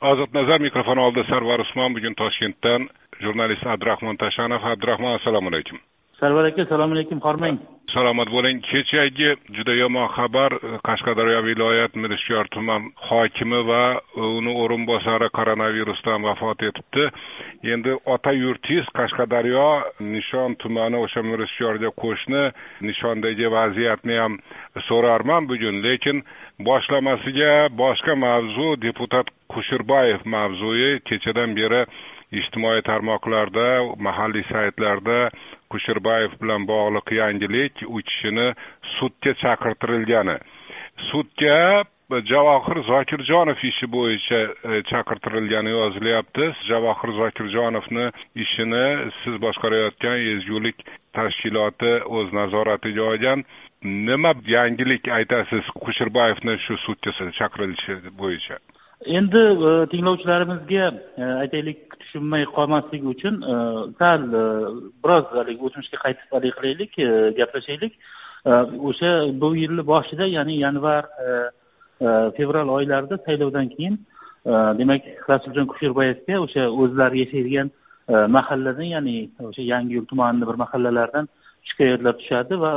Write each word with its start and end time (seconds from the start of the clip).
ozod 0.00 0.32
nazar 0.34 0.60
mikrofon 0.60 0.98
oldida 0.98 1.24
sarvar 1.28 1.60
usmon 1.60 1.94
bugun 1.94 2.14
toshkentdan 2.14 2.88
jurnalist 3.20 3.66
abdurahmon 3.66 4.16
tashanov 4.16 4.64
abdurahmon 4.72 5.14
assalomu 5.18 5.48
alaykum 5.52 5.78
sarvar 6.20 6.44
aka 6.44 6.62
assalomu 6.62 6.94
alaykum 6.94 7.20
hormang. 7.24 7.58
Salomat 7.94 8.28
bo'ling. 8.28 8.60
Kechagi 8.68 9.30
juda 9.56 9.74
yomon 9.74 10.08
xabar. 10.16 10.52
Qashqadaryo 10.86 11.40
viloyat 11.48 11.96
mirishkor 11.96 12.44
tuman 12.54 12.92
hokimi 13.08 13.60
va 13.68 13.84
uni 14.16 14.52
o'rinbosari 14.62 15.28
koronavirusdan 15.38 16.22
vafot 16.28 16.62
etibdi. 16.68 17.06
Endi 17.72 17.96
ota 18.14 18.32
yurtingiz 18.42 18.86
qashqadaryo 18.98 19.66
nishon 20.12 20.58
tumani 20.60 21.00
o'sha 21.04 21.22
mirishkorga 21.30 21.90
qo'shni 22.02 22.42
nishondagi 22.88 23.46
vaziyatni 23.56 24.20
ham 24.22 24.38
so'rarman 24.88 25.48
bugun. 25.50 25.80
Lekin 25.86 26.22
boshlamasiga 26.68 27.52
boshqa 27.82 28.14
mavzu 28.26 28.68
deputat 28.86 29.26
kusherbayev 29.52 30.20
mavzui 30.36 31.00
kechadan 31.08 31.56
beri 31.58 31.82
ijtimoiy 32.38 32.82
tarmoqlarda 32.86 33.66
mahalliy 34.06 34.44
saytlarda 34.52 35.18
kusherbayev 35.72 36.32
bilan 36.42 36.66
bog'liq 36.72 37.12
yangilik 37.20 37.82
u 37.86 38.02
kishini 38.08 38.48
sudga 38.96 39.34
chaqirtirilgani. 39.42 40.36
Sudga 41.10 41.58
e, 42.16 42.20
javohir 42.32 42.82
zokirjonov 42.90 43.64
ishi 43.70 43.86
bo'yicha 43.96 44.40
e, 44.70 44.82
chaqirtirilgani 44.90 45.70
yozilyapti. 45.76 46.50
Javohir 46.70 47.14
zokirjonovni 47.20 48.06
ishini 48.44 48.84
siz 49.22 49.38
boshqarayotgan 49.46 50.18
ezgulik 50.34 50.84
tashkiloti 51.16 51.94
o'z 52.18 52.34
nazoratiga 52.40 53.06
olgan. 53.12 53.46
Nima 54.10 54.34
yangilik 54.56 55.08
aytasiz 55.18 55.72
kusherbayevni 55.86 56.58
shu 56.66 56.76
sudga 56.86 57.16
chaqirilishi 57.38 58.02
bo'yicha? 58.20 58.58
Endi 59.06 59.38
e, 59.38 59.86
tinglovchilarimizga 59.90 60.86
e, 61.16 61.24
aytaylik 61.44 61.78
tushunmay 62.00 62.44
qolmasligi 62.56 63.06
uchun 63.14 63.40
e, 63.42 63.54
sal 63.98 64.26
biroz 65.02 65.26
haligi 65.32 65.64
o'tmishga 65.68 66.02
qaytib 66.04 66.36
haligi 66.36 66.56
qilaylik 66.58 66.92
gaplashaylik. 67.38 67.92
O'sha 68.90 69.10
bu 69.40 69.54
yilni 69.56 69.82
boshida 69.86 70.26
ya'ni 70.26 70.54
yanvar 70.64 71.04
fevral 72.36 72.68
oylarida 72.76 73.18
saylovdan 73.26 73.68
keyin 73.74 73.98
demak 74.80 75.02
rasuljon 75.28 75.66
kusherbayevga 75.72 76.38
o'sha 76.44 76.62
o'zlari 76.82 77.20
yashaydigan 77.24 77.68
mahalladan 78.36 78.88
ya'ni 78.94 79.16
o'sha 79.50 79.62
yangiyo'l 79.72 80.06
tumanini 80.12 80.48
bir 80.48 80.56
mahallalaridan 80.62 81.28
shikoyatlar 81.68 82.14
tushadi 82.20 82.60
va 82.64 82.72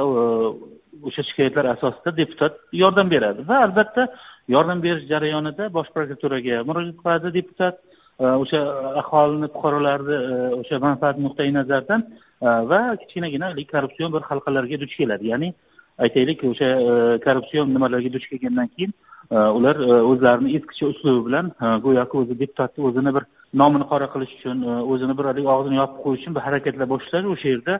o'sha 1.08 1.23
shikoyatlar 1.30 1.65
asosida 1.75 2.17
deputat 2.17 2.59
yordam 2.83 3.08
beradi. 3.15 3.47
Va 3.47 3.63
albatta 3.67 4.08
yordam 4.47 4.83
berish 4.83 5.08
jarayonida 5.11 5.73
bosh 5.73 5.89
prokuraturaga 5.95 6.63
murojaat 6.67 6.97
qiladi 7.02 7.33
deputat. 7.39 7.75
E, 8.19 8.25
o'sha 8.25 8.59
aholini 9.02 9.47
fuqarolarni 9.53 10.17
e, 10.33 10.36
o'sha 10.61 10.80
manfaati 10.86 11.23
nuqtai 11.25 11.52
nazaridan 11.59 12.02
e, 12.41 12.49
va 12.71 12.81
kichkinagina 13.02 13.47
korrupsion 13.73 14.14
bir 14.16 14.21
halqalarga 14.30 14.77
duch 14.83 14.94
keladi. 14.99 15.27
Ya'ni 15.33 15.49
aytaylik 16.05 16.44
o'sha 16.52 16.69
korrupsion 17.25 17.73
nimalarga 17.75 18.14
duch 18.16 18.27
kelgandan 18.31 18.69
keyin 18.75 18.94
ular 19.58 19.75
o'zlarini 20.11 20.55
eskicha 20.58 20.86
uslubi 20.94 21.21
bilan 21.27 21.52
go'yoki 21.86 22.16
o'zi 22.21 22.39
deputatni 22.41 22.86
o'zini 22.89 23.11
bir 23.16 23.23
nomini 23.61 23.86
qora 23.91 24.08
qilish 24.14 24.33
uchun 24.38 24.58
o'zini 24.94 25.17
bir 25.17 25.25
haligi 25.30 25.49
og'zini 25.55 25.80
yopib 25.81 25.99
qo'yish 26.05 26.21
uchun 26.21 26.36
bir 26.38 26.44
harakatlar 26.47 26.89
boshlashadi 26.94 27.27
o'sha 27.33 27.47
yerda 27.53 27.75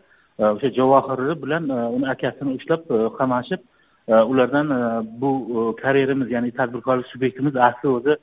o'sha 0.56 0.70
javohiri 0.80 1.36
bilan 1.44 1.64
uni 1.98 2.08
akasini 2.16 2.56
ushlab 2.58 2.82
qamashib 3.20 3.62
E, 4.08 4.14
ulardan 4.14 4.70
e, 4.70 4.80
bu 5.22 5.32
e, 5.58 5.82
karyerimiz 5.82 6.32
ya'ni 6.32 6.52
tadbirkorlik 6.52 7.08
subyektimiz 7.08 7.56
asli 7.56 7.90
o'zi 7.90 8.16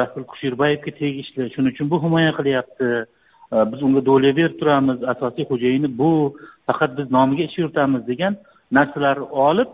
rasul 0.00 0.24
kusherbayevga 0.24 0.90
tegishli. 0.98 1.50
Shuning 1.54 1.74
uchun 1.74 1.90
bu 1.90 2.02
himoya 2.02 2.32
qilyapti. 2.38 2.88
Biz 3.72 3.82
unga 3.86 4.00
do'lya 4.06 4.32
berib 4.36 4.56
turamiz. 4.60 4.98
Asosiy 5.12 5.46
xo'jayini 5.50 5.88
bu 5.98 6.10
faqat 6.66 6.96
biz 6.98 7.10
nomiga 7.16 7.44
ish 7.44 7.58
yuritamiz 7.58 8.02
degan 8.08 8.36
narsalarni 8.72 9.26
olib 9.48 9.70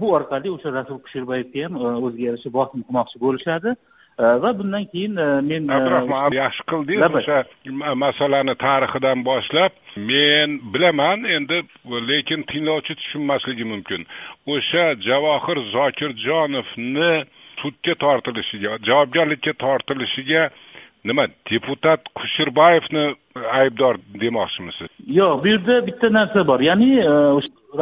bu 0.00 0.12
orqali 0.16 0.50
o'sha 0.56 0.72
rasul 0.78 0.98
kusherbayevga 1.04 1.64
ham 1.64 1.74
o'ziga 2.06 2.24
yarasha 2.28 2.52
bosim 2.58 2.84
qilmoqchi 2.86 3.22
bo'lishadi. 3.24 3.70
Va 4.18 4.58
bundan 4.58 4.84
keyin 4.92 5.14
men 5.50 5.68
abdurahmon 5.68 6.34
yaxshi 6.42 6.62
qildingiz 6.70 7.14
o'sha 7.20 7.38
masalani 8.04 8.54
tarixidan 8.66 9.24
boshlab 9.28 9.72
men 10.10 10.58
bilaman 10.74 11.24
endi 11.36 11.58
lekin 12.10 12.42
tinglovchi 12.50 12.94
tushunmasligi 13.00 13.64
mumkin. 13.72 14.06
O'sha 14.54 14.84
javohir 15.08 15.58
zokirjonovni 15.74 17.12
sudga 17.60 17.94
tortilishiga 18.04 18.78
javobgarlikka 18.88 19.52
tortilishiga 19.64 20.42
nima 21.04 21.24
deputat 21.50 22.00
kusherbayevni 22.18 23.04
aybdor 23.60 23.94
demoqchimisiz? 24.22 24.88
Yo'q 25.18 25.42
bu 25.42 25.48
yerda 25.52 25.74
bitta 25.88 26.08
narsa 26.18 26.46
bor. 26.50 26.60
Ya'ni 26.70 26.90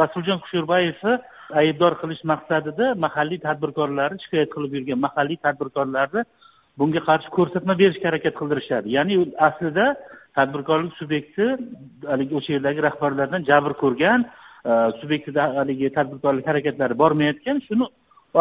rasuljon 0.01 0.39
kusherbayevni 0.43 1.13
aybdor 1.61 1.93
qilish 2.01 2.23
maqsadida 2.31 2.85
mahalliy 3.05 3.39
tadbirkorlarni 3.47 4.23
shikoyat 4.25 4.49
qilib 4.55 4.71
yurgan 4.77 4.99
mahalliy 5.05 5.39
tadbirkorlarni 5.45 6.21
bunga 6.79 7.01
qarshi 7.09 7.29
ko'rsatma 7.37 7.73
berishga 7.81 8.07
harakat 8.09 8.33
qildirishadi. 8.39 8.87
Ya'ni 8.97 9.15
aslida 9.47 9.85
tadbirkorlik 10.37 10.93
subyekti 11.01 11.45
haligi 12.11 12.33
o'sha 12.39 12.51
yerdagi 12.55 12.85
rahbarlardan 12.87 13.45
jabr 13.49 13.73
ko'rgan 13.83 14.25
e, 14.69 14.71
subyektida 14.99 15.43
haligi 15.59 15.91
tadbirkorlik 15.97 16.47
harakatlari 16.51 16.97
bormayotgan 17.03 17.61
shuni 17.67 17.85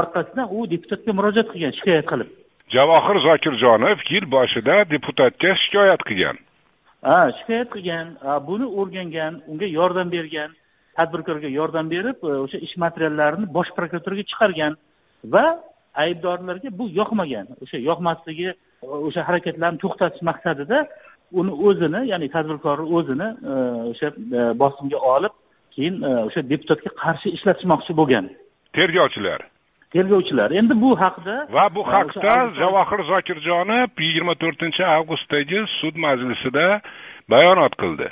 orqasidan 0.01 0.47
u 0.57 0.71
deputatga 0.75 1.13
murojaat 1.19 1.49
qilgan 1.53 1.77
shikoyat 1.79 2.07
qilib. 2.13 2.31
Javohir 2.77 3.17
zokirjonov 3.29 3.99
yil 4.15 4.27
boshida 4.37 4.77
deputatga 4.95 5.51
shikoyat 5.65 6.03
qilgan. 6.09 6.37
Ha 7.09 7.19
shikoyat 7.39 7.69
qilgan 7.75 8.07
buni 8.49 8.67
o'rgangan 8.81 9.33
unga 9.51 9.69
yordam 9.79 10.09
bergan 10.17 10.51
tadbirkorga 10.97 11.49
yordam 11.59 11.91
berib 11.91 12.19
e, 12.25 12.33
o'sha 12.45 12.59
ish 12.67 12.75
materiallarini 12.85 13.47
bosh 13.57 13.71
prokuraturaga 13.77 14.25
chiqargan 14.31 14.77
va 15.35 15.45
aybdorlarga 16.05 16.69
bu 16.79 16.89
yoqmagan 17.01 17.47
o'sha 17.63 17.79
yoqmasligi 17.89 18.51
o'sha 19.09 19.27
harakatlarni 19.29 19.83
to'xtatish 19.85 20.25
maqsadida 20.31 20.79
uni 21.41 21.53
o'zini 21.69 22.01
ya'ni 22.13 22.29
tadbirkorni 22.35 22.87
o'zini 22.99 23.29
e, 23.53 23.55
o'sha 23.93 24.09
e, 24.39 24.41
bosimga 24.63 24.99
olib 25.15 25.35
keyin 25.75 25.97
o'sha 26.27 26.41
deputatga 26.53 26.91
qarshi 27.03 27.29
ishlatishmoqchi 27.37 27.93
bo'lgan. 28.01 28.29
Tergovchilar. 28.77 29.41
Tergovchilar. 29.93 30.51
Endi 30.61 30.75
bu 30.85 30.91
haqda 31.05 31.35
va 31.57 31.65
bu 31.77 31.83
haqda 31.95 32.35
javohir 32.61 33.01
zokirjonov 33.13 34.05
yigirma 34.07 34.35
to'rtinchi 34.43 34.85
avgustdagi 34.97 35.65
sud 35.79 35.97
majlisida 36.07 36.67
bayonot 37.35 37.75
qildi 37.83 38.09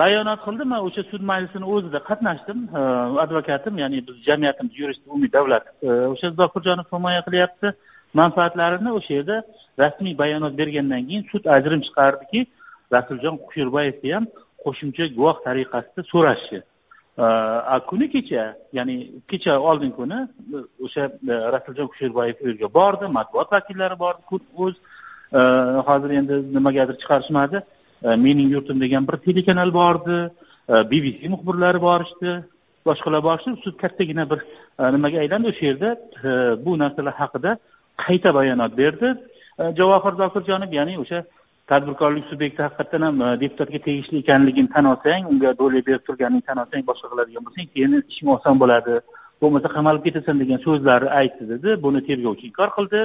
bayonot 0.00 0.40
qildi 0.46 0.64
man 0.72 0.80
o'sha 0.88 1.02
sud 1.10 1.22
majlisini 1.30 1.66
o'zida 1.74 2.00
qatnashdim. 2.08 2.58
Advokatim 3.24 3.78
ya'ni 3.82 3.98
biz 4.06 4.16
jamiyatimiz 4.28 4.78
yurist 4.80 5.02
umumiy 5.06 5.32
davlat 5.32 5.64
e, 5.82 5.88
o'sha 6.12 6.30
zokirjonov 6.40 6.86
himoya 6.94 7.22
qilyapti 7.26 7.72
manfaatlarini. 8.20 8.90
O'sha 8.98 9.12
yerda 9.18 9.36
rasmiy 9.82 10.14
bayonot 10.22 10.58
bergandan 10.60 11.02
keyin 11.08 11.24
sud 11.32 11.44
ajrim 11.56 11.80
chiqardiki 11.86 12.46
rasuljon 12.96 13.36
kusherbayevni 13.46 14.14
ham 14.16 14.26
qo'shimcha 14.64 15.04
guvoh 15.16 15.36
tariqasida 15.46 16.02
so'rashi 16.12 16.58
kuni 17.88 18.08
kecha 18.14 18.54
ya'ni 18.72 19.22
kecha 19.30 19.58
oldingi 19.58 19.96
kuni 20.00 20.18
o'sha 20.84 21.04
e, 21.06 21.34
rasuljon 21.54 21.86
kusherbayev 21.92 22.36
u 22.42 22.48
yerga 22.48 22.68
bordi 22.74 23.06
matbuot 23.18 23.52
vakillari 23.52 23.98
bordi 23.98 24.22
o'z 24.64 24.74
e, 25.38 25.40
hozir 25.88 26.10
endi 26.10 26.34
nimagadir 26.56 26.96
chiqarishmadi. 27.02 27.62
E, 28.04 28.16
mening 28.16 28.50
yurtim 28.52 28.80
degan 28.80 29.06
bir 29.08 29.16
telekanal 29.26 29.70
bordi 29.74 30.16
e, 30.68 30.74
bbc 30.90 31.28
muxbirlari 31.34 31.80
borishdi 31.88 32.32
boshqalar 32.88 33.22
borishdi. 33.28 33.54
Sud 33.64 33.76
kattagina 33.82 34.24
bir 34.30 34.40
e, 34.80 34.92
nimaga 34.96 35.22
aylandi 35.24 35.52
o'sha 35.52 35.64
yerda? 35.70 35.90
Bu 36.64 36.78
narsalar 36.82 37.14
haqida 37.22 37.56
qayta 38.04 38.34
bayonot 38.38 38.76
berdi. 38.82 39.14
Javohir 39.78 40.14
zokirjonov 40.22 40.76
ya'ni 40.78 40.98
o'sha 41.04 41.22
tadbirkorlik 41.70 42.24
subyekti 42.32 42.62
haqiqatdan 42.66 43.02
ham 43.06 43.24
deputatga 43.42 43.78
tegishli 43.86 44.20
ekanligini 44.24 44.72
tan 44.74 44.90
olsang 44.92 45.30
unga 45.32 45.56
doля 45.62 45.80
berib 45.88 46.04
turganingni 46.08 46.46
tan 46.48 46.62
olsang 46.62 46.86
boshqa 46.90 47.12
qiladigan 47.12 47.46
bo'lsang 47.46 47.68
keyin 47.74 47.92
ishing 48.12 48.28
oson 48.36 48.60
bo'ladi. 48.62 49.00
Bo'lmasa 49.42 49.68
qamalib 49.76 50.02
ketasan 50.06 50.36
degan 50.42 50.60
so'zlarni 50.66 51.10
aytdi 51.20 51.44
dedi. 51.52 51.80
Buni 51.84 52.00
tergovchi 52.08 52.50
inkor 52.50 52.70
qildi. 52.76 53.00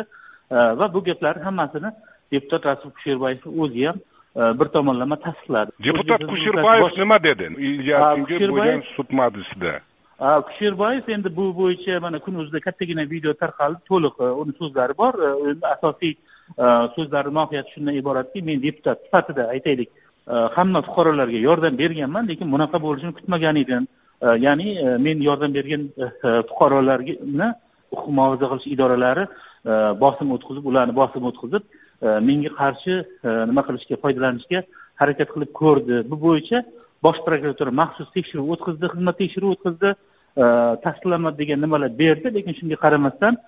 Va 0.80 0.86
bu 0.94 1.00
gaplarni 1.08 1.44
hammasini 1.48 1.90
deputat 2.34 2.64
rasul 2.70 2.92
kusherbayev 2.98 3.44
o'zi 3.64 3.86
ham 3.88 3.98
bir 4.36 4.68
tomonlama 4.76 5.16
tasdiqladi. 5.26 5.72
Deputat 5.84 6.22
kusherbayev 6.32 6.98
nima 6.98 7.18
dedi? 7.24 7.46
Ilgarigi 7.58 8.50
bo'lgan 8.50 8.84
sud 8.96 9.10
majlisida 9.22 9.80
kusherbayev 10.20 11.10
endi 11.16 11.36
bu 11.36 11.46
bo'yicha 11.60 12.00
mana 12.00 12.20
kun 12.20 12.36
o'zida 12.42 12.60
kattagina 12.60 13.04
video 13.10 13.34
tarqaldi. 13.34 13.80
To'liq 13.90 14.16
e, 14.20 14.32
uni 14.42 14.54
so'zlari 14.60 14.98
bor. 14.98 15.14
E, 15.28 15.30
endi 15.52 15.68
asosiy 15.76 16.14
e, 16.14 16.66
so'zlarni 16.96 17.34
mohiyati 17.40 17.74
shundan 17.76 17.96
iboratki 18.02 18.44
men 18.50 18.62
deputat 18.64 19.00
sifatida 19.06 19.48
aytaylik. 19.56 19.90
Hamma 20.56 20.82
fuqarolarga 20.88 21.40
yordam 21.48 21.78
berganman 21.78 22.28
lekin 22.28 22.52
bunaqa 22.54 22.78
bo'lishini 22.86 23.16
kutmagan 23.18 23.56
edim. 23.64 23.88
Ya'ni 24.46 24.68
men 25.06 25.24
yordam 25.28 25.54
bergan 25.58 25.88
fuqarolarni 26.50 27.48
huquq 27.92 28.12
muhofaza 28.18 28.50
qilish 28.52 28.68
idoralari 28.76 29.24
bosim 30.04 30.36
o'tkazib 30.36 30.68
ularni 30.72 30.94
bosim 31.02 31.26
o'tkazib 31.32 31.64
E, 32.02 32.08
menga 32.24 32.52
qarshi 32.60 32.94
e, 33.28 33.32
nima 33.50 33.64
qilishga 33.68 33.98
foydalanishga 34.04 34.60
harakat 35.02 35.34
qilib 35.34 35.52
ko'rdi. 35.62 35.98
Bu 36.10 36.16
bo'yicha 36.26 36.62
bosh 37.06 37.20
prokuratura 37.26 37.74
maxsus 37.82 38.08
tekshiruv 38.16 38.54
o'tkazdi 38.56 38.92
xizmat 38.94 39.20
tekshiruvi 39.22 39.58
o'tkazdi. 39.58 39.92
E, 40.44 40.46
tasdiqlanmadi 40.86 41.42
degan 41.42 41.62
nimalar 41.66 41.92
berdi 42.04 42.34
lekin 42.38 42.58
shunga 42.60 42.78
qaramasdan 42.86 43.40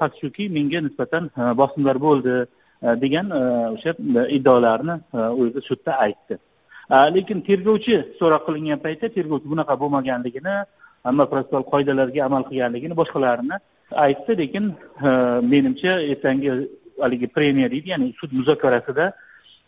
fakt 0.00 0.20
shuki 0.22 0.44
menga 0.56 0.80
nisbatan 0.86 1.24
bosimlar 1.60 1.96
bo'ldi 2.06 2.34
degan 3.04 3.32
o'sha 3.76 3.96
iddaolarni 4.36 4.96
o'zi 5.42 5.60
sudda 5.68 5.96
aytdi. 6.06 6.38
Lekin 7.16 7.40
tergovchi 7.48 7.96
so'roq 8.18 8.44
qilingan 8.46 8.84
paytda 8.86 9.08
tergovchi 9.16 9.52
bunaqa 9.52 9.74
bo'lmaganligini 9.82 10.54
hamma 11.08 11.24
protsessual 11.32 11.64
qoidalarga 11.72 12.20
amal 12.28 12.44
qilganligini 12.50 12.98
boshqalarini 13.00 13.56
aytdi. 14.06 14.32
Lekin 14.42 14.64
menimcha 15.52 15.92
ertangi 16.12 16.52
haligi 17.00 17.26
premiya 17.26 17.70
deydi 17.70 17.88
ya'ni 17.90 18.12
sud 18.20 18.32
muzokarasida 18.32 19.12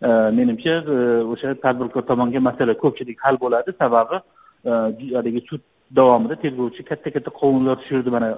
e, 0.03 0.09
menimcha 0.39 0.75
e, 0.95 0.99
o'sha 1.33 1.55
tadbirkor 1.65 2.03
tomonga 2.11 2.41
masala 2.41 2.75
ko'pchilik 2.83 3.19
hal 3.25 3.41
bo'ladi. 3.45 3.73
Sababi 3.79 4.21
e, 4.69 4.71
haligi 5.19 5.43
sud 5.51 5.63
davomida 5.97 6.37
tergovchi 6.45 6.85
katta 6.91 7.11
katta 7.11 7.31
qovunlar 7.41 7.77
tushirdi 7.83 8.11
mana 8.17 8.29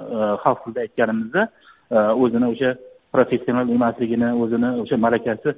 xalq 0.44 0.64
tilida 0.64 0.80
aytganimizda. 0.86 1.42
O'zini 2.22 2.46
o'sha 2.52 2.70
professional 3.14 3.68
emasligini 3.76 4.28
o'zini 4.42 4.70
o'sha 4.82 4.96
malakasi 5.06 5.50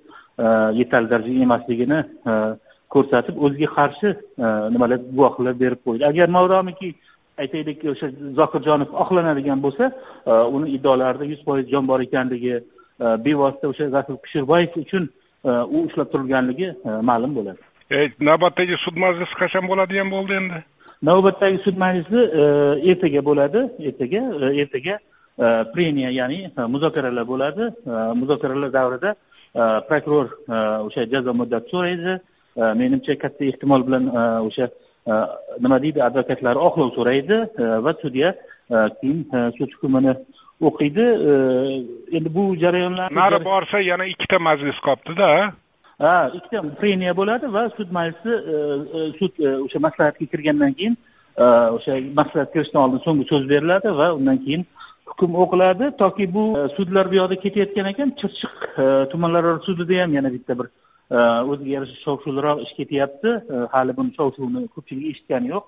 yetarli 0.80 1.08
darajada 1.12 1.42
emasligini 1.46 1.98
ko'rsatib 2.94 3.36
o'ziga 3.44 3.68
qarshi 3.78 4.14
nimalar 4.74 5.00
guvohlar 5.16 5.54
berib 5.62 5.80
qo'ydi. 5.86 6.02
Agar 6.12 6.28
modomiki 6.38 6.94
aytaylik 7.42 7.84
o'sha 7.92 8.08
zokirjonov 8.38 8.90
oqlanadigan 9.04 9.60
bo'lsa 9.64 9.90
uni 10.56 10.76
iddaolarida 10.76 11.28
yuz 11.32 11.40
foiz 11.46 11.68
jon 11.72 11.86
bor 11.90 12.00
ekanligi 12.08 12.60
bevosita 13.00 13.68
o'sha 13.68 13.90
rasul 13.92 14.16
kusherboyev 14.24 14.76
uchun 14.84 15.08
u 15.74 15.84
ushlab 15.86 16.08
turilganligi 16.12 16.68
ma'lum 17.10 17.34
bo'ladi. 17.38 17.60
Navbatdagi 18.30 18.76
sud 18.84 18.96
majlisi 19.04 19.34
qachon 19.42 19.64
bo'ladigan 19.70 20.10
bo'ldi 20.14 20.38
endi? 20.40 20.60
Navbatdagi 21.08 21.58
sud 21.64 21.76
majlisi 21.84 22.20
ertaga 22.90 23.20
bo'ladi 23.28 23.60
ertaga 23.88 24.22
ertaga 24.62 24.98
premiya 25.74 26.10
ya'ni 26.20 26.40
muzokaralar 26.74 27.26
bo'ladi. 27.32 27.64
Muzokaralar 28.20 28.70
davrida 28.78 29.10
prokuror 29.88 30.28
o'sha 30.86 31.08
jazo 31.12 31.34
muddati 31.40 31.70
so'raydi. 31.74 32.14
Menimcha 32.80 33.14
katta 33.22 33.44
ehtimol 33.50 33.82
bilan 33.88 34.04
o'sha 34.48 34.66
nima 35.64 35.78
deydi 35.84 36.00
advokatlari 36.08 36.58
oqlov 36.68 36.94
so'raydi 36.96 37.36
va 37.84 37.92
sudya 38.02 38.34
keyin 39.00 39.20
sud 39.58 39.70
hukmini 39.74 40.12
o'qiydi. 40.68 41.06
Endi 42.16 42.34
bu 42.36 42.44
jarayonlar 42.62 43.08
nari 43.20 43.38
borsa 43.44 43.80
yana 43.90 44.04
ikkita 44.12 44.38
majlis 44.48 44.78
qolibdida 44.86 45.28
ha 46.04 46.16
ikkita 46.38 46.58
preniya 46.80 47.12
bo'ladi 47.20 47.46
va 47.56 47.62
sud 47.76 47.90
majlisi 47.98 48.32
sud 49.18 49.32
o'sha 49.64 49.78
maslahatga 49.86 50.24
kirgandan 50.32 50.72
keyin 50.78 50.94
o'sha 51.76 51.92
maslahat 52.20 52.52
kirishdan 52.54 52.82
oldin 52.84 53.04
so'nggi 53.06 53.24
so'z 53.32 53.44
beriladi 53.52 53.88
va 54.00 54.06
undan 54.18 54.38
keyin 54.44 54.62
hukm 55.10 55.34
o'qiladi. 55.44 55.84
Toki 56.02 56.24
bu 56.34 56.44
sudlar 56.76 57.10
bu 57.10 57.14
yoqda 57.20 57.36
ketayotgan 57.44 57.86
ekan 57.92 58.08
chirchiq 58.20 58.56
tumanlararo 59.12 59.60
sudida 59.68 60.02
ham 60.02 60.12
yana 60.18 60.30
bitta 60.36 60.52
bir 60.58 60.66
o'ziga 61.50 61.70
yarasha 61.76 61.96
shov 62.04 62.16
shuvliroq 62.24 62.58
ish 62.64 62.74
ketyapti. 62.78 63.30
Hali 63.74 63.92
buni 63.98 64.10
shov 64.18 64.28
shuvini 64.36 64.68
ko'pchilik 64.74 65.06
eshitgani 65.12 65.48
yo'q. 65.54 65.64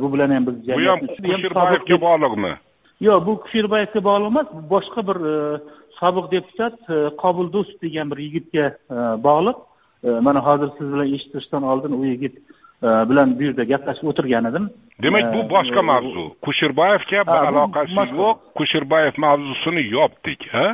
Bu 0.00 0.06
bilan 0.12 0.30
ham 0.34 0.44
biz 0.46 0.56
bu 0.68 0.80
ham 0.90 1.00
kusherbayevga 1.06 1.96
bog'liqmi 2.06 2.52
yo'q 3.06 3.20
bu 3.26 3.32
kusherbayevga 3.44 4.00
bog'liq 4.08 4.30
emas 4.32 4.48
boshqa 4.72 5.00
bir 5.08 5.18
sobiq 6.00 6.26
deputat 6.34 6.76
qobul 7.22 7.46
do'stov 7.54 7.78
degan 7.84 8.06
bir 8.12 8.18
yigitga 8.26 8.64
bog'liq. 9.28 9.58
Mana 10.26 10.40
hozir 10.48 10.68
siz 10.78 10.86
bilan 10.92 11.08
eshittirishdan 11.14 11.62
oldin 11.72 11.92
u 12.00 12.04
yigit 12.12 12.34
bilan 13.10 13.28
bu 13.38 13.42
yerda 13.46 13.64
gaplashib 13.72 14.06
o'tirgan 14.10 14.44
edim. 14.50 14.64
Demak 15.04 15.26
bu 15.34 15.40
boshqa 15.54 15.82
mavzu. 15.90 16.24
Kusherbayevga 16.46 17.20
aloqasi 17.48 18.04
yo'q. 18.20 18.36
Kusherbayev 18.58 19.14
mavzusini 19.24 19.82
yopdik 19.96 20.40
ha? 20.54 20.66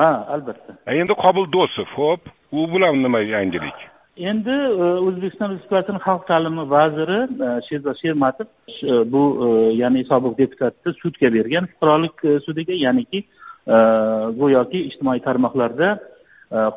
Ha 0.00 0.10
albatta. 0.34 0.72
Endi 1.00 1.14
qobul 1.24 1.44
do'stov 1.56 1.88
ho'p 1.98 2.22
u 2.58 2.60
bilan 2.72 2.94
nima 3.04 3.20
yangilik 3.34 3.78
endi 4.16 4.50
e, 4.50 4.86
o'zbekiston 5.06 5.52
respublikasini 5.52 6.00
xalq 6.06 6.22
ta'limi 6.30 6.64
vaziri 6.70 7.18
e, 7.46 7.48
sherzod 7.68 7.96
shermatov 8.00 8.48
e, 8.48 9.04
bu 9.12 9.22
ya'ni 9.80 10.04
sobiq 10.10 10.38
deputatni 10.38 10.92
sudga 11.02 11.28
bergan 11.36 11.68
fuqarolik 11.72 12.24
sudiga 12.46 12.74
ya'niki 12.84 13.24
go'yoki 14.40 14.80
ijtimoiy 14.90 15.20
tarmoqlarda 15.28 15.88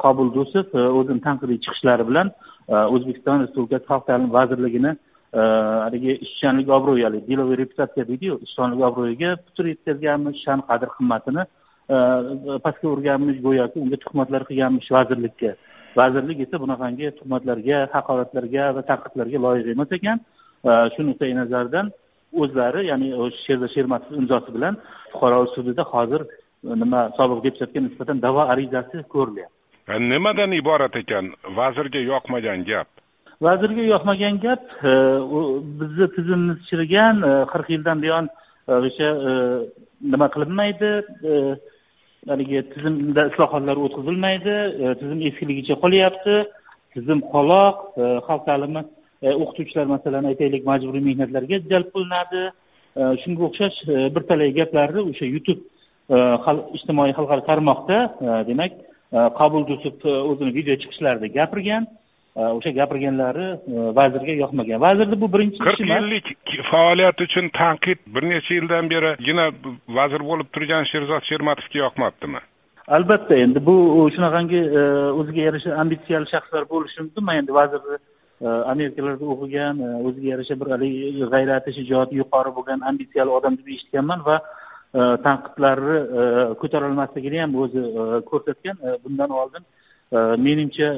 qobul 0.04 0.34
do'stov 0.38 0.74
o'zini 1.00 1.22
tanqidiy 1.28 1.62
chiqishlari 1.66 2.08
bilan 2.10 2.32
o'zbekiston 2.96 3.44
respublikasi 3.44 3.86
xalq 3.92 4.06
ta'limi 4.10 4.34
vazirligini 4.40 4.92
haligi 5.86 6.18
ishchanlik 6.26 6.70
obro'yi 6.78 7.06
haligi 7.08 7.28
деловой 7.32 7.62
reputatsiya 7.62 8.08
deydiyu 8.12 8.40
ishchanlik 8.48 8.82
obro'yiga 8.90 9.36
putur 9.46 9.66
yetkazganmish 9.72 10.44
shan 10.46 10.66
qadr 10.70 10.90
qimmatini 10.98 11.44
pastga 12.66 12.88
urganmish 12.96 13.40
go'yoki 13.48 13.78
unga 13.84 13.98
tuhmatlar 14.04 14.42
qilganmish 14.50 14.90
vazirlikka. 14.98 15.54
Vazirlik 15.96 16.40
esa 16.46 16.58
bunaqangi 16.64 17.12
tuhmatlarga 17.20 17.78
haqoratlarga 17.94 18.64
va 18.76 18.82
tanqidlarga 18.90 19.38
loyiq 19.46 19.68
emas 19.76 19.92
ekan. 19.98 20.18
Shu 20.94 21.02
nuqtai 21.08 21.34
nazardan 21.42 21.92
o'zlari 22.42 22.82
ya'ni 22.92 23.08
sherzod 23.46 23.72
shermatov 23.76 24.18
imzosi 24.22 24.52
bilan 24.56 24.74
fuqarolik 25.14 25.52
sudida 25.56 25.84
hozir 25.94 26.22
nima 26.82 27.02
sobiq 27.18 27.40
deputatga 27.46 27.80
nisbatan 27.88 28.18
da'vo 28.26 28.42
arizasi 28.54 28.98
ko'rilyapti. 29.14 29.56
Nimadan 30.14 30.52
iborat 30.62 30.96
ekan? 31.02 31.26
Vazirga 31.60 32.02
yoqmagan 32.12 32.66
gap. 32.70 32.90
Vazirga 33.46 33.84
yoqmagan 33.94 34.36
gap 34.46 34.64
bizni 35.80 36.08
tizimimiz 36.16 36.60
chirigan 36.70 37.16
qirq 37.52 37.68
yildan 37.74 37.98
buyon 38.04 38.26
o'sha 38.88 39.10
nima 40.12 40.28
qilinmaydi 40.34 40.92
haligi 42.28 42.62
tizimda 42.74 43.28
islohotlar 43.32 43.78
o'tkazilmaydi 43.86 44.56
e, 44.84 44.94
tizim 45.00 45.20
eskiligicha 45.30 45.76
qolyapti. 45.84 46.36
Tizim 46.94 47.20
qoloq 47.34 47.76
e, 48.02 48.04
xalq 48.28 48.44
ta'limi 48.50 48.82
e, 49.26 49.30
o'qituvchilar 49.44 49.88
masalan 49.96 50.30
aytaylik 50.32 50.66
majburiy 50.72 51.04
mehnatlarga 51.10 51.62
jalb 51.72 51.94
qilinadi. 51.96 52.44
Shunga 53.24 53.44
o'xshash 53.48 53.78
bir 54.16 54.24
talay 54.30 54.50
gaplarni 54.60 55.02
o'sha 55.12 55.26
youtube 55.34 55.62
ijtimoiy 56.78 57.14
xalqaro 57.18 57.44
tarmoqda 57.50 57.98
demak 58.50 58.74
qabul 59.40 59.64
do'stov 59.70 60.08
o'zini 60.32 60.52
video 60.58 60.76
chiqishlarida 60.82 61.28
gapirgan. 61.38 61.86
O'sha 62.36 62.72
gapirganlari 62.80 63.48
vazirga 64.00 64.34
yoqmagan. 64.44 64.82
Vazirni 64.82 65.22
bu 65.22 65.28
birinchi 65.34 65.60
qirq 65.66 65.82
yillik 65.94 66.28
faoliyat 66.72 67.22
uchun 67.22 67.50
tanqid 67.62 68.00
bir 68.16 68.24
necha 68.34 68.54
yildan 68.54 68.90
berigina 68.94 69.46
vazir 69.98 70.22
bo'lib 70.30 70.48
turgan 70.54 70.84
sherzod 70.92 71.24
shermatovga 71.30 71.80
yoqmabdimi? 71.86 72.42
Albatta 72.98 73.36
endi 73.46 73.60
bu 73.66 73.76
shunaqangi 74.16 74.62
o'ziga 75.20 75.42
yarasha 75.48 75.76
ambitsiyali 75.82 76.32
shaxslar 76.34 76.64
bo'lishi 76.74 77.02
mumkin 77.04 77.24
man 77.28 77.42
endi 77.42 77.54
vazirni 77.60 77.98
amerikalarda 78.74 79.26
o'qigan 79.34 79.76
o'ziga 80.08 80.28
yarasha 80.34 80.56
bir 80.62 80.68
haligi 80.74 81.28
g'ayrati 81.34 81.76
shijoati 81.78 82.20
yuqori 82.22 82.56
bo'lgan 82.58 82.80
ambitsiyali 82.90 83.32
odam 83.40 83.54
deb 83.60 83.68
eshitganman 83.76 84.26
va 84.30 84.38
tanqidlarni 85.28 85.98
ko'tarolmasligini 86.62 87.42
ham 87.44 87.56
o'zi 87.64 87.82
ko'rsatgan. 88.32 88.78
Bundan 89.04 89.30
oldin 89.42 89.64
menimcha 90.46 90.90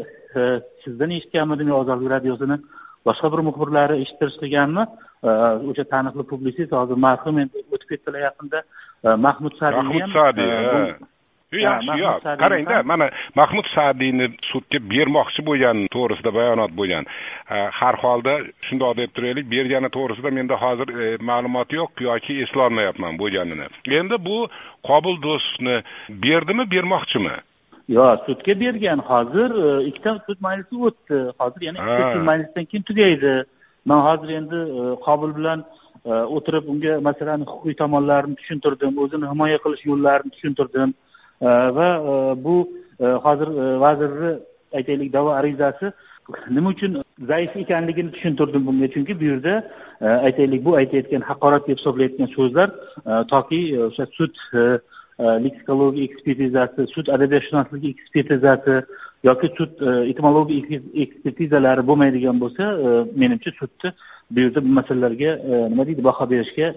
sizdan 0.83 1.11
eshitganmidim 1.17 1.67
yo 1.73 1.81
ozodlik 1.83 2.11
radiosini 2.15 2.57
boshqa 3.07 3.31
bir 3.33 3.41
muxbirlari 3.47 4.01
eshittirish 4.03 4.37
qilganmi 4.43 4.83
o'sha 5.69 5.85
taniqli 5.93 6.23
publisist 6.31 6.71
hozir 6.79 6.97
marhum 7.07 7.39
endi 7.43 7.65
o'tib 7.73 7.87
ketdilar 7.91 8.21
yaqinda. 8.27 8.59
Mahmud 9.25 9.53
sadiy 9.59 9.81
mahmud 9.81 10.13
sadiy 10.17 10.51
yaxshi 11.67 11.95
yo'q 12.03 12.25
qarangda 12.43 12.75
mana 12.91 13.05
mahmud 13.39 13.67
sadiyni 13.75 14.27
sudga 14.51 14.79
bermoqchi 14.93 15.41
bo'lgan 15.49 15.77
to'g'risida 15.95 16.31
bayonot 16.39 16.71
bo'lgan. 16.79 17.03
Har 17.79 17.95
holda 18.03 18.33
shundoq 18.67 18.93
deb 19.01 19.09
turaylik 19.15 19.45
bergani 19.55 19.89
to'g'risida 19.97 20.29
menda 20.37 20.55
hozir 20.63 20.87
ma'lumot 21.29 21.69
yo'q 21.79 21.91
yoki 22.09 22.33
eslolmayapman 22.45 23.13
bo'lganini. 23.21 23.67
Endi 23.99 24.15
bu 24.27 24.37
qobul 24.89 25.15
do'stovni 25.27 25.77
berdimi 26.25 26.63
bermoqchimi 26.73 27.35
yo'q 27.95 28.25
sudga 28.27 28.53
bergan. 28.63 28.99
Hozir 29.11 29.49
ikkita 29.89 30.11
sud 30.27 30.39
majlisi 30.47 30.75
o'tdi. 30.87 31.19
Hozir 31.39 31.61
yana 31.67 31.77
ikkita 31.83 32.03
sud 32.13 32.25
majlisdan 32.29 32.65
keyin 32.69 32.83
tugaydi. 32.89 33.33
Man 33.89 33.99
hozir 34.07 34.29
endi 34.39 34.59
qobil 35.05 35.31
bilan 35.37 35.59
o'tirib 36.35 36.65
unga 36.73 36.93
masalani 37.07 37.45
huquqiy 37.51 37.75
tomonlarini 37.81 38.35
tushuntirdim 38.39 38.93
o'zini 39.03 39.25
himoya 39.31 39.57
qilish 39.63 39.83
yo'llarini 39.89 40.31
tushuntirdim. 40.35 40.89
Va 41.77 41.89
bu 42.45 42.55
hozir 43.25 43.49
vazirni 43.85 44.31
aytaylik 44.77 45.09
da'vo 45.13 45.31
arizasi 45.39 45.87
nima 46.55 46.69
uchun 46.73 46.91
zaif 47.31 47.51
ekanligini 47.63 48.11
tushuntirdim 48.15 48.61
bunga. 48.67 48.87
Chunki 48.93 49.13
bu 49.19 49.25
yerda 49.31 49.53
aytaylik 50.27 50.61
bu 50.65 50.71
aytayotgan 50.81 51.23
haqorat 51.29 51.67
deb 51.67 51.77
hisoblayotgan 51.79 52.29
so'zlar 52.37 52.69
toki 53.33 53.61
o'sha 53.87 54.05
sud 54.17 54.33
E, 55.21 55.23
leksikologiya 55.45 56.07
ekspertizasi 56.09 56.87
sud 56.93 57.09
adabiyotshunosligi 57.15 57.89
ekspertizasi 57.95 58.77
yoki 59.27 59.49
sud 59.57 59.81
e, 59.85 59.91
etimologiya 60.11 60.79
ekspertizalari 61.05 61.83
bo'lmaydigan 61.89 62.39
bo'lsa 62.43 62.69
e, 62.85 62.93
menimcha 63.23 63.53
sudni 63.59 63.91
bu 64.31 64.45
yerda 64.45 64.63
bu 64.65 64.71
masalalarga 64.79 65.35
nima 65.73 65.85
deydi 65.89 66.05
baho 66.09 66.29
berishga 66.31 66.67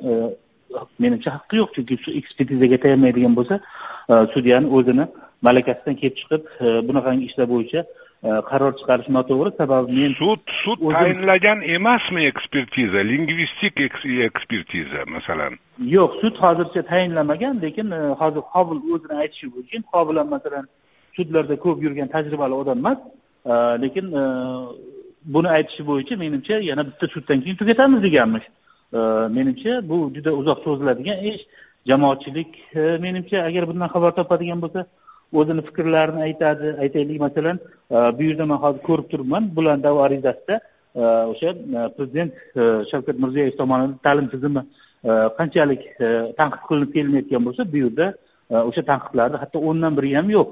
menimcha 1.04 1.34
haqqi 1.36 1.60
yo'q. 1.60 1.70
Chunki 1.76 1.98
ekspertizaga 2.20 2.80
tayanmaydigan 2.84 3.36
bo'lsa 3.38 3.60
sudyani 4.34 4.68
o'zini 4.76 5.06
malakasidan 5.48 5.96
kelib 6.00 6.16
chiqib 6.20 6.42
bunaqangi 6.88 7.30
ishlar 7.30 7.48
bo'yicha 7.54 7.86
qaror 8.50 8.72
chiqarish 8.78 9.08
noto'g'ri. 9.16 9.50
Sababi 9.60 9.92
men 10.00 10.12
sud 10.20 10.40
sud 10.64 10.78
tayinlagan 10.96 11.58
emasmi 11.76 12.22
ekspertiza 12.30 13.00
lingvistik 13.12 13.74
ekspertiza 14.28 15.00
masalan? 15.16 15.52
Yo'q 15.96 16.10
sud 16.20 16.34
hozircha 16.44 16.82
tayinlamagan 16.92 17.54
lekin 17.64 17.86
hozir 18.20 18.42
qobil 18.54 18.78
o'zini 18.94 19.14
aytishi 19.22 19.46
bo'yicha 19.54 19.78
qobil 19.92 20.16
ham 20.20 20.28
masalan 20.36 20.64
sudlarda 21.16 21.56
ko'p 21.64 21.78
yurgan 21.84 22.08
tajribali 22.14 22.54
odam 22.62 22.78
emas 22.82 22.98
lekin 23.84 24.06
buni 25.34 25.48
aytishi 25.56 25.82
bo'yicha 25.90 26.14
menimcha 26.24 26.54
yana 26.70 26.82
bitta 26.88 27.06
suddan 27.14 27.38
keyin 27.42 27.56
tugatamiz 27.60 28.00
deganmish 28.06 28.46
menimcha 29.36 29.72
bu 29.90 29.96
juda 30.16 30.30
uzoq 30.40 30.58
cho'ziladigan 30.64 31.18
ish. 31.32 31.44
Jamoatchilik 31.90 32.52
menimcha 33.04 33.38
agar 33.48 33.62
bundan 33.68 33.88
xabar 33.94 34.12
topadigan 34.18 34.60
bo'lsa 34.64 34.80
o'zini 35.40 35.62
fikrlarini 35.68 36.22
aytadi 36.28 36.68
aytaylik 36.84 37.20
masalan 37.26 37.58
bu 38.16 38.22
yerda 38.28 38.46
man 38.50 38.62
hozir 38.64 38.82
ko'rib 38.88 39.10
turibman 39.12 39.44
bulan 39.56 39.82
da'vo 39.86 40.00
arizasida 40.06 40.60
o'sha 41.32 41.50
prezident 41.96 42.32
shavkat 42.90 43.16
mirziyoyev 43.22 43.56
tomonidan 43.60 43.96
ta'lim 44.06 44.28
tizimi 44.34 44.62
qanchalik 45.38 45.82
tanqid 46.38 46.62
qilinib 46.68 46.90
kelinayotgan 46.96 47.42
bo'lsa 47.46 47.72
bu 47.72 47.82
yerda 47.84 48.06
o'sha 48.68 48.82
tanqidlarni 48.90 49.42
hatto 49.42 49.58
o'ndan 49.70 49.92
biri 49.98 50.14
ham 50.18 50.30
yo'q. 50.36 50.50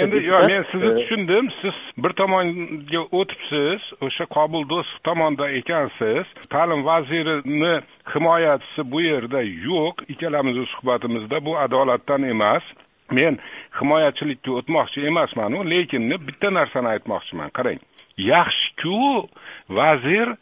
Endi 0.00 0.18
yo'q 0.30 0.42
men 0.52 0.64
sizni 0.70 0.90
tushundim 0.98 1.46
siz 1.60 1.76
bir 2.04 2.12
tomonga 2.20 3.02
o'tibsiz 3.18 3.80
o'sha 4.06 4.24
qobul 4.36 4.62
do'stov 4.72 5.04
tomonda 5.08 5.46
ekansiz. 5.60 6.24
Ta'lim 6.54 6.80
vazirini 6.88 7.74
himoyachisi 8.14 8.82
bu 8.92 9.00
yerda 9.10 9.40
yo'q 9.68 9.94
ikkalamizni 10.12 10.66
suhbatimizda 10.74 11.44
bu 11.46 11.52
adolatdan 11.64 12.22
emas 12.34 12.64
men 13.10 13.38
himoyachilikka 13.80 14.50
o'tmoqchi 14.60 15.06
emasman 15.06 15.58
lekin 15.70 16.10
bitta 16.26 16.50
narsani 16.50 16.88
aytmoqchiman 16.94 17.50
qarang. 17.56 17.80
Yaxshiku 18.18 19.28
vazir 19.68 20.36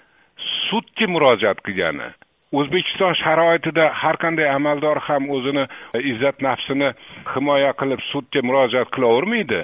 sudga 0.69 1.07
murojaat 1.15 1.61
qilgani. 1.67 2.09
O'zbekiston 2.55 3.15
sharoitida 3.19 3.89
har 4.01 4.17
qanday 4.23 4.49
amaldor 4.49 4.99
ham 5.07 5.31
o'zini 5.37 5.65
e, 5.95 5.99
izzat 6.13 6.43
nafsini 6.47 6.93
himoya 7.35 7.73
qilib 7.81 8.01
sudga 8.13 8.43
murojaat 8.49 8.93
qilavermaydi 8.95 9.63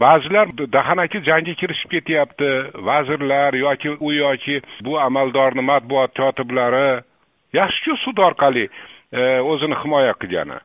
ba'zilar 0.00 0.48
dahanaki 0.76 1.20
jangga 1.28 1.54
kirishib 1.60 1.90
ketyapti 1.94 2.48
vazirlar 2.88 3.54
yoki 3.64 3.90
u 4.00 4.12
yoki 4.12 4.62
bu 4.84 4.96
amaldorni 5.06 5.62
matbuot 5.70 6.16
kotiblari. 6.16 7.02
Yaxshiku 7.52 7.96
sud 8.04 8.18
orqali 8.28 8.64
e, 9.12 9.22
o'zini 9.52 9.76
himoya 9.82 10.14
qilgani. 10.22 10.58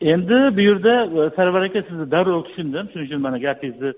Endi 0.00 0.56
bu 0.56 0.60
yerda 0.60 0.94
e, 1.04 1.30
sarvar 1.36 1.62
aka 1.62 1.82
sizni 1.82 2.10
darrov 2.10 2.42
tushundim. 2.44 2.88
Shuning 2.92 3.06
uchun 3.06 3.20
mana 3.20 3.38
gapingizni 3.38 3.90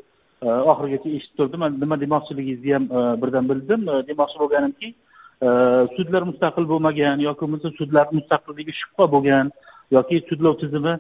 e, 0.43 0.49
oxirigacha 0.71 1.09
eshitib 1.17 1.37
turdim. 1.38 1.61
Man 1.61 1.81
nima 1.81 2.00
demoqchiligingizni 2.00 2.73
ham 2.76 2.85
e, 2.99 3.23
birdan 3.23 3.49
bildim. 3.50 3.81
Demoqchi 4.11 4.38
bo'lganimki 4.43 4.88
sudlar 5.97 6.23
mustaqil 6.31 6.64
bo'lmagan 6.73 7.21
yoki 7.28 7.40
bo'lmasa 7.43 7.69
sudlar 7.81 8.07
mustaqilligiga 8.19 8.73
shubha 8.81 9.07
bo'lgan 9.14 9.47
yoki 9.97 10.17
sudlov 10.31 10.55
tizimi 10.62 10.95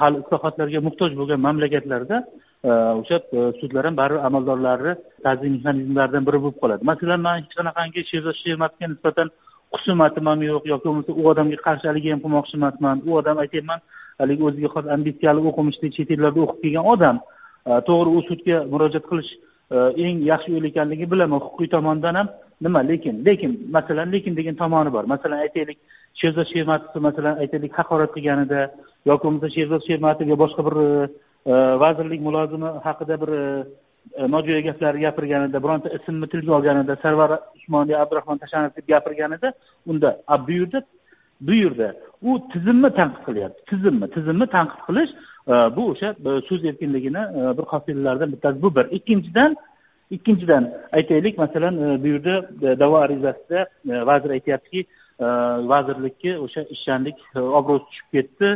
hali 0.00 0.16
islohotlarga 0.22 0.80
muhtoj 0.88 1.10
bo'lgan 1.20 1.40
mamlakatlarda 1.46 2.16
o'sha 3.00 3.16
sudlar 3.60 3.82
ham 3.88 3.96
baribir 4.00 4.24
amaldorlarni 4.28 4.92
ta'zim 5.24 5.52
mexanizmlaridan 5.56 6.26
biri 6.28 6.38
bo'lib 6.44 6.58
qoladi. 6.62 6.82
Masalan 6.90 7.20
man 7.26 7.34
hech 7.40 7.54
qanaqangi 7.58 8.00
sherzod 8.10 8.36
shermatovga 8.42 8.86
nisbatan 8.92 9.28
husumatim 9.74 10.26
ham 10.30 10.40
yo'q 10.50 10.64
yoki 10.72 10.86
bo'lmasa 10.88 11.12
u 11.20 11.22
odamga 11.32 11.58
qarshi 11.66 11.86
haligi 11.90 12.12
ham 12.12 12.20
qilmoqchi 12.24 12.54
emasman 12.60 12.96
u 13.08 13.10
odam 13.20 13.36
aytyapman 13.44 13.80
haligi 14.20 14.46
o'ziga 14.48 14.68
xos 14.74 14.86
ambitsiyali 14.96 15.40
o'qimishli 15.50 15.92
chet 15.96 16.10
ellarda 16.16 16.40
o'qib 16.44 16.62
kelgan 16.64 16.88
odam 16.94 17.16
e, 17.68 17.70
to'g'ri 17.88 18.10
u 18.18 18.22
sudga 18.28 18.56
murojaat 18.72 19.06
qilish 19.10 19.32
e, 19.74 19.76
eng 20.04 20.24
yaxshi 20.30 20.52
yo'l 20.54 20.68
ekanligini 20.70 21.12
bilaman 21.12 21.44
huquqiy 21.46 21.68
tomondan 21.74 22.18
ham 22.20 22.28
nima 22.64 22.80
lekin 22.90 23.24
lekin 23.28 23.52
masalan 23.76 24.12
lekin 24.14 24.36
degan 24.38 24.60
tomoni 24.62 24.90
bor. 24.96 25.04
Masalan 25.14 25.44
aytaylik 25.46 25.78
sherzod 26.20 26.48
shermatovni 26.52 27.06
masalan 27.08 27.40
aytaylik 27.42 27.72
haqorat 27.78 28.10
qilganida 28.16 28.60
yoki 29.10 29.22
bo'lmasa 29.26 29.54
sherzod 29.56 29.82
shermatovga 29.88 30.36
boshqa 30.44 30.62
bir 30.68 30.76
e, 30.82 31.54
vazirlik 31.84 32.20
mulozimi 32.28 32.70
haqida 32.86 33.14
bir 33.22 33.32
nojo'ya 34.34 34.60
gaplar 34.68 34.94
gapirganida 35.04 35.62
bironta 35.64 35.88
ismni 35.96 36.26
tilga 36.32 36.52
olganida 36.58 36.96
sarvar 37.02 37.30
usmonli 37.58 37.96
abdurahmon 38.02 38.38
tashanov 38.38 38.76
deb 38.76 38.86
gapirganida 38.92 39.52
unda 39.86 40.10
bu 40.46 40.52
yerda 40.58 40.82
bu 41.40 41.52
yerda. 41.52 41.94
U 42.22 42.48
tizimni 42.52 42.90
tanqid 42.98 43.22
qilyapti. 43.26 43.64
Tizimni 43.70 44.06
tizimni 44.10 44.46
tanqid 44.56 44.80
qilish 44.88 45.12
e, 45.48 45.54
bu 45.76 45.82
o'sha 45.92 46.08
e, 46.28 46.30
so'z 46.48 46.64
erkinligini 46.70 47.22
e, 47.38 47.40
bir 47.58 47.64
qoidalaridan 47.72 48.32
bittasi 48.32 48.62
bu 48.62 48.74
bir. 48.76 48.86
Ikkinchidan 48.98 49.56
ikkinchidan 50.10 50.72
aytaylik 50.92 51.38
masalan 51.38 51.74
bu 52.02 52.06
yerda 52.14 52.34
da'vo 52.80 52.96
arizasida 52.96 53.66
vazir 54.10 54.30
aytyaptiki 54.30 54.86
vazirlikka 55.72 56.32
o'sha 56.44 56.62
ishchanlik 56.74 57.18
obro'si 57.58 57.84
tushib 57.88 58.08
ketdi 58.16 58.48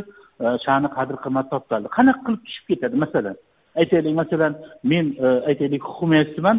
sha'ni 0.65 0.89
qadr 0.97 1.15
qimmat 1.23 1.47
toptaldi. 1.53 1.87
Qanaqa 1.97 2.21
qilib 2.25 2.43
tushib 2.47 2.65
ketadi? 2.71 2.95
Masalan 3.05 3.35
aytaylik 3.81 4.15
masalan 4.21 4.53
men 4.91 5.05
aytaylik 5.49 5.83
huquq 5.87 6.01
himoyachisiman 6.03 6.57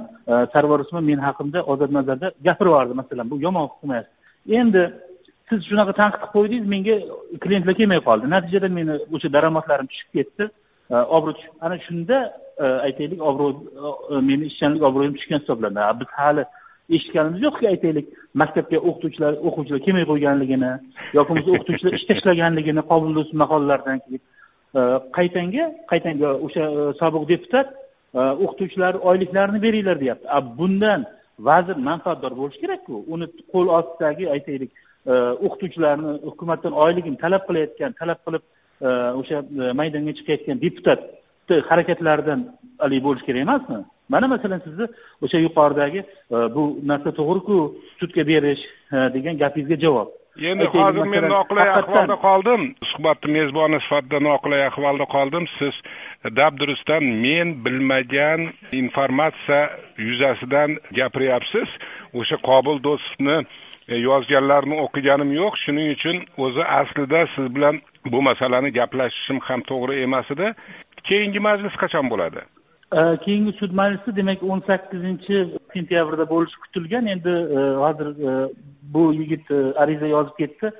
sarvar 0.52 0.80
usmon 0.84 1.04
men 1.10 1.20
haqimda 1.28 1.58
ozod 1.72 1.90
nazarda 1.98 2.26
gapirib 2.46 2.72
yubordi 2.72 2.94
masalan 3.02 3.30
bu 3.30 3.36
yomon 3.46 3.66
huquq 3.72 4.04
endi 4.60 4.82
siz 5.52 5.68
shunaqa 5.70 5.92
tanqid 6.00 6.20
qilib 6.22 6.34
qo'ydingiz 6.36 6.66
menga 6.74 6.96
klientlar 7.44 7.74
kelmay 7.80 8.00
qoldi. 8.08 8.30
Natijada 8.34 8.68
meni 8.78 8.94
o'sha 9.14 9.28
daromadlarim 9.36 9.86
tushib 9.92 10.10
ketdi. 10.16 10.44
E, 10.92 10.94
obro' 11.16 11.34
tushib 11.36 11.54
ana 11.66 11.76
shunda 11.86 12.16
e, 12.64 12.66
aytaylik 12.86 13.20
obro' 13.30 13.50
e, 14.12 14.20
meni 14.30 14.44
ishchanlik 14.50 14.82
obro'yim 14.88 15.14
tushgan 15.18 15.40
hisoblanadi. 15.42 16.00
Biz 16.00 16.10
hali 16.20 16.44
eshitganimiz 16.96 17.40
yo'qki 17.46 17.68
aytaylik 17.72 18.06
maktabga 18.42 18.78
o'qituvchilar 18.88 19.32
o'quvchilar 19.46 19.80
kelmay 19.86 20.04
qo'yganligini 20.10 20.72
yoki 21.18 21.28
bo'lmasa 21.30 21.54
o'qituvchilar 21.56 21.92
ish 21.98 22.06
tashlaganligini 22.10 22.82
qobil 22.90 23.10
do'st 23.18 23.32
maqolalaridan 23.42 23.98
keyin. 24.04 24.22
Qaytanga 25.18 25.64
qaytanga 25.92 26.28
o'sha 26.46 26.64
sobiq 27.00 27.24
deputat 27.32 27.68
o'qituvchilar 28.44 28.94
oyliklarini 29.10 29.60
beringlar 29.66 29.96
deyapti. 30.02 30.26
A 30.36 30.38
bundan 30.58 31.00
vazir 31.48 31.76
manfaatdor 31.90 32.32
bo'lishi 32.40 32.60
kerakku. 32.64 32.94
Uni 33.14 33.26
qo'l 33.52 33.68
ostidagi 33.78 34.24
aytaylik 34.34 34.70
o'qituvchilarni 35.46 36.12
hukumatdan 36.28 36.72
oyligini 36.84 37.18
talab 37.24 37.42
qilayotgan 37.48 37.92
talab 38.00 38.20
qilib 38.26 38.44
o'sha 39.20 39.42
maydonga 39.80 40.12
chiqayotgan 40.18 40.62
deputatni 40.64 41.60
harakatlaridan 41.70 42.40
haligi 42.82 43.04
bo'lishi 43.06 43.26
kerak 43.28 43.42
emasmi? 43.46 43.80
Mana 44.12 44.26
masalan 44.34 44.60
sizni 44.66 44.86
o'sha 45.24 45.38
yuqoridagi 45.46 46.00
bu 46.54 46.62
narsa 46.90 47.10
to'g'riku 47.18 47.56
sudga 48.00 48.22
berish 48.30 48.62
degan 49.14 49.38
gapingizga 49.42 49.78
javob. 49.84 50.08
Endi 50.50 50.66
hozir 50.74 51.06
men 51.14 51.26
noqulay 51.28 51.68
ahvolda 51.78 52.16
qoldim. 52.26 52.62
Suhbatni 52.90 53.28
mezboni 53.38 53.78
sifatida 53.84 54.18
noqulay 54.28 54.62
ahvolda 54.70 55.06
qoldim. 55.14 55.44
Siz 55.58 55.74
dabdurustdan 56.38 57.04
men 57.24 57.48
bilmagan 57.64 58.40
informatsiya 58.82 59.60
yuzasidan 60.08 60.70
gapiryapsiz. 60.98 61.68
O'sha 62.20 62.36
qobil 62.48 62.76
do'stovni 62.86 63.36
E, 63.88 63.96
yozganlarini 63.98 64.78
o'qiganim 64.84 65.32
yo'q. 65.34 65.58
Shuning 65.64 65.92
uchun 65.96 66.22
o'zi 66.44 66.64
aslida 66.80 67.26
siz 67.34 67.46
bilan 67.54 67.80
bu 68.12 68.22
masalani 68.28 68.70
gaplashishim 68.78 69.40
ham 69.48 69.60
to'g'ri 69.70 70.02
emas 70.06 70.30
edi. 70.34 70.52
Keyingi 71.08 71.40
majlis 71.48 71.74
qachon 71.82 72.10
bo'ladi? 72.12 72.44
E, 72.98 73.00
keyingi 73.24 73.52
sud 73.60 73.74
majlisi 73.80 74.14
demak 74.18 74.44
o'n 74.50 74.62
sakkizinchi 74.68 75.42
sentyabrda 75.74 76.28
bo'lishi 76.34 76.62
kutilgan. 76.64 77.10
Endi 77.14 77.34
e, 77.56 77.66
hozir 77.84 78.08
bu 78.94 79.02
yigit 79.18 79.50
ariza 79.82 80.06
yozib 80.14 80.38
ketdi. 80.42 80.72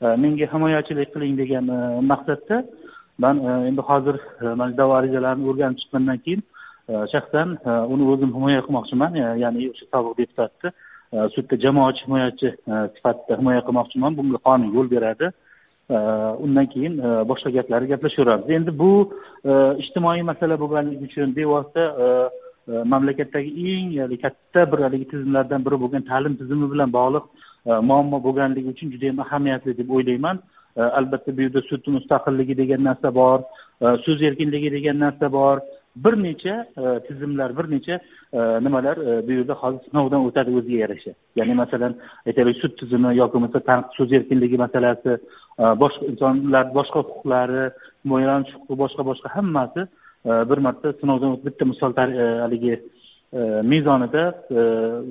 Menga 0.00 0.46
himoyachilik 0.52 1.10
qiling 1.14 1.34
degan 1.40 1.66
maqsadda 2.12 2.62
man 3.24 3.42
endi 3.68 3.82
hozir 3.88 4.16
mana 4.60 4.72
da'vo 4.78 4.94
arizalarini 5.00 5.48
o'rganib 5.50 5.80
chiqqandan 5.80 6.22
keyin 6.24 6.42
shaxsan 7.12 7.58
uni 7.94 8.04
o'zim 8.12 8.30
himoya 8.36 8.62
qilmoqchiman. 8.66 9.18
Ya'ni 9.44 9.68
o'sha 9.72 9.84
sobiq 9.92 10.14
deputatni. 10.20 10.72
Sudda 11.34 11.60
jamoatchi 11.64 12.04
himoyachi 12.06 12.48
sifatida 12.94 13.38
himoya 13.40 13.62
qilmoqchiman. 13.68 14.16
Bunga 14.18 14.38
qonun 14.46 14.74
yo'l 14.76 14.90
beradi. 14.96 15.32
Э, 15.90 16.36
undan 16.44 16.66
keyin 16.72 16.98
э, 16.98 17.24
boshqa 17.30 17.50
gaplarni 17.50 17.88
gaplashaveramiz 17.90 18.50
endi 18.56 18.70
bu 18.82 18.90
э, 19.44 19.54
ijtimoiy 19.82 20.22
masala 20.22 20.54
bo'lganligi 20.62 21.08
uchun 21.08 21.34
bevosita 21.38 21.84
mamlakatdagi 22.92 23.50
eng 23.72 24.18
katta 24.24 24.72
bir 24.72 24.78
haligi 24.86 25.08
tizimlardan 25.12 25.64
biri 25.66 25.76
bo'lgan 25.82 26.02
ta'lim 26.10 26.34
tizimi 26.40 26.66
bilan 26.72 26.92
bog'liq 26.98 27.24
e, 27.68 27.70
muammo 27.88 28.18
bo'lganligi 28.26 28.68
uchun 28.74 28.92
juda 28.94 29.06
yam 29.10 29.18
ahamiyatli 29.24 29.76
deb 29.78 29.90
o'ylayman. 29.96 30.36
E, 30.76 30.80
albatta 30.98 31.36
bu 31.36 31.40
yerda 31.46 31.60
sud 31.70 31.82
mustaqilligi 31.96 32.54
degan 32.62 32.84
narsa 32.88 33.14
bor 33.20 33.38
e, 33.84 33.86
so'z 34.04 34.22
erkinligi 34.28 34.70
degan 34.76 34.98
narsa 35.04 35.32
bor. 35.38 35.56
Bir 36.04 36.14
necha 36.22 36.54
e, 36.82 37.00
tizimlar 37.06 37.50
bir 37.58 37.70
necha 37.70 37.94
e, 38.32 38.38
nimalar 38.64 38.96
e, 38.96 39.28
bu 39.28 39.32
yerda 39.32 39.54
hozir 39.62 39.80
sinovdan 39.90 40.26
o'tadi 40.28 40.50
o'ziga 40.58 40.78
yarasha. 40.84 41.12
Ya'ni 41.38 41.54
masalan 41.62 41.96
aytaylik 42.28 42.56
sud 42.62 42.76
tizimi 42.80 43.16
yoki 43.20 43.34
bo'lmasa 43.34 43.60
tanqid 43.70 43.92
so'z 43.98 44.12
erkinligi 44.18 44.58
masalasi 44.64 45.12
boshqa 45.82 46.04
insonlar 46.12 46.64
boshqa 46.78 46.98
huquqlari 47.02 47.64
himoyalanish 48.04 48.52
huquqi 48.56 48.80
boshqa 48.82 49.02
boshqa 49.10 49.34
hammasi 49.36 49.82
bir 50.50 50.58
marta 50.66 50.92
sinovdan 51.00 51.38
bitta 51.46 51.64
misol 51.72 51.92
haligi 52.44 52.74
E, 53.32 53.62
mezonida 53.62 54.22
e, 54.50 54.62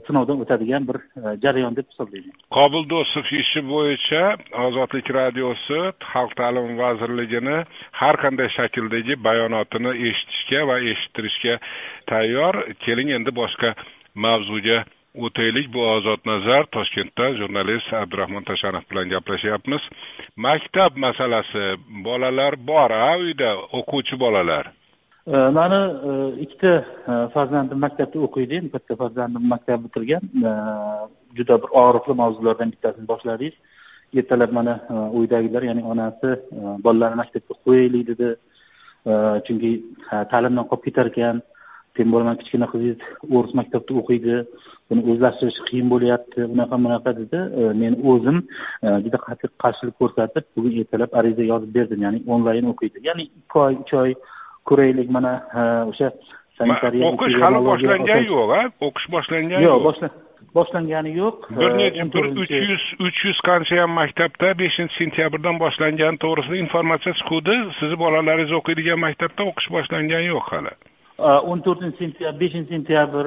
sinovdan 0.07 0.41
o'tadigan 0.43 0.83
bir 0.87 0.97
e, 0.99 1.37
jarayon 1.43 1.75
deb 1.75 1.87
hisoblayman 1.91 2.33
qobil 2.57 2.83
do'stov 2.93 3.27
ishi 3.41 3.61
bo'yicha 3.73 4.23
ozodlik 4.65 5.07
radiosi 5.19 5.79
xalq 6.11 6.33
ta'limi 6.39 6.75
vazirligini 6.83 7.57
har 8.01 8.15
qanday 8.23 8.49
shakldagi 8.57 9.15
bayonotini 9.27 9.91
eshitishga 10.09 10.67
va 10.69 10.75
eshittirishga 10.91 11.55
tayyor. 12.11 12.53
Keling 12.83 13.09
endi 13.17 13.31
boshqa 13.41 13.69
mavzuga 14.25 14.79
o'taylik. 15.25 15.67
Bu 15.73 15.81
ozod 15.95 16.21
nazar 16.31 16.67
toshkentdan 16.75 17.37
jurnalist 17.39 17.93
abdurahmon 18.01 18.43
tashanov 18.49 18.83
bilan 18.91 19.07
gaplashyapmiz. 19.13 19.83
Maktab 20.47 20.99
masalasi. 21.05 21.65
Bolalar 22.07 22.53
bor 22.71 22.91
a 22.91 23.17
uyda 23.23 23.51
o'quvchi 23.79 24.19
bolalar. 24.25 24.65
Mani 25.29 25.79
ikkita 26.43 26.71
farzandim 27.33 27.79
maktabda 27.85 28.17
o'qiydi 28.27 28.57
katta 28.73 28.95
farzandim 29.01 29.43
maktab 29.53 29.83
bitirgan 29.85 30.23
juda 31.37 31.55
bir 31.63 31.69
og'riqli 31.81 32.13
mavzulardan 32.21 32.71
bittasini 32.73 33.07
boshladik 33.11 33.53
ertalab 34.19 34.51
mana 34.57 34.73
uydagilar 35.19 35.63
ya'ni 35.69 35.83
onasi 35.91 36.29
bolalarni 36.85 37.21
maktabga 37.21 37.53
qo'yaylik 37.65 38.03
dedi 38.11 38.29
chunki 39.45 39.71
ta'limdan 40.31 40.65
qolib 40.71 40.83
ketar 40.87 41.11
ekan 41.11 41.43
sen 41.97 42.11
bo'laman 42.13 42.39
kichkina 42.41 42.67
qizingiz 42.73 42.99
o'ris 43.35 43.53
maktabda 43.59 43.91
o'qiydi 44.01 44.35
buni 44.89 45.01
o'zlashtirish 45.11 45.59
qiyin 45.69 45.87
bo'lyapti 45.93 46.39
unaqa 46.53 46.75
bunaqa 46.85 47.11
dedi 47.21 47.39
men 47.81 47.93
o'zim 48.11 48.37
juda 49.05 49.19
qattiq 49.27 49.51
qarshilik 49.63 49.95
ko'rsatib 50.01 50.45
bugun 50.55 50.81
ertalab 50.81 51.11
ariza 51.19 51.43
yozib 51.51 51.71
berdim 51.77 52.01
ya'ni 52.05 52.19
onlayn 52.33 52.73
o'qiydi 52.73 53.07
ya'ni 53.09 53.23
ikki 53.39 53.57
oy 53.67 53.73
uch 53.85 53.95
oy 54.03 54.11
ko'raylik 54.69 55.09
mana 55.17 55.33
o'sha 55.91 56.11
sanitariya 56.57 57.11
o'qish 57.11 57.37
hali 57.43 57.61
boshlangan 57.69 58.25
yo'q 58.31 58.57
a 58.59 58.61
o'qish 58.87 59.07
boshlangan 59.15 59.61
yo'q 59.67 60.09
boshlangani 60.57 61.11
yo'q 61.21 61.49
bir 61.61 61.71
necha 61.79 62.05
bir 62.13 62.25
uch 62.43 62.53
yuz 62.69 62.85
uch 63.07 63.19
yuz 63.27 63.39
qanchayam 63.49 63.91
maktabda 64.01 64.53
beshinchi 64.61 64.95
sentyabrdan 65.01 65.59
boshlangani 65.63 66.21
to'g'risida 66.23 66.61
informatsiya 66.65 67.13
chiquvdi 67.19 67.57
sizni 67.79 67.97
bolalaringiz 68.03 68.55
o'qiydigan 68.59 68.99
maktabda 69.05 69.49
o'qish 69.51 69.69
boshlangan 69.75 70.23
yo'q 70.31 70.47
hali. 70.53 70.73
O'n 71.51 71.61
to'rtinchi 71.65 71.97
sentyabr 72.01 72.39
beshinchi 72.43 72.75
sentyabr 72.75 73.25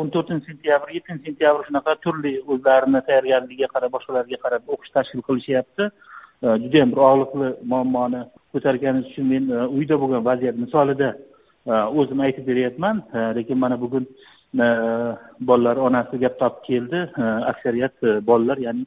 o'n 0.00 0.08
to'rtinchi 0.14 0.46
sentyabr 0.50 0.94
yettinchi 0.96 1.24
sentyabr 1.28 1.68
shunaqa 1.68 1.96
turli 2.04 2.34
o'zlarini 2.54 3.00
tayyorgarligiga 3.08 3.68
qarab 3.74 3.94
boshqalarga 3.96 4.42
qarab 4.44 4.74
o'qish 4.76 4.92
tashkil 4.96 5.26
qilishyapti 5.28 5.90
Э, 6.42 6.58
judayam 6.62 6.90
bir 6.92 7.00
og'riqli 7.08 7.48
muammoni 7.70 8.20
ko'targaningiz 8.52 9.10
uchun 9.10 9.26
men 9.32 9.44
e, 9.56 9.58
uyda 9.76 9.98
bo'lgan 10.02 10.24
vaziyat 10.28 10.56
misolida 10.62 11.10
e, 11.70 11.72
o'zim 12.00 12.20
aytib 12.26 12.48
beryapman. 12.50 13.02
E, 13.14 13.18
lekin 13.36 13.58
mana 13.64 13.76
bugun 13.82 14.06
bolalar 15.48 15.76
onasi 15.88 16.18
gap 16.24 16.34
topib 16.40 16.64
keldi. 16.68 16.98
Aksariyat 17.52 17.94
bolalar 18.30 18.58
ya'ni 18.66 18.84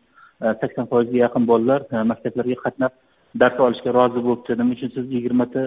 sakson 0.61 0.89
foizga 0.91 1.17
yaqin 1.25 1.47
bolalar 1.51 1.81
maktablarga 2.11 2.57
qatnab 2.65 2.93
dars 3.41 3.63
olishga 3.67 3.93
rozi 3.99 4.25
bo'libdi. 4.27 4.59
Nima 4.59 4.75
uchun 4.77 4.91
siz 4.97 5.05
yigirmata 5.15 5.63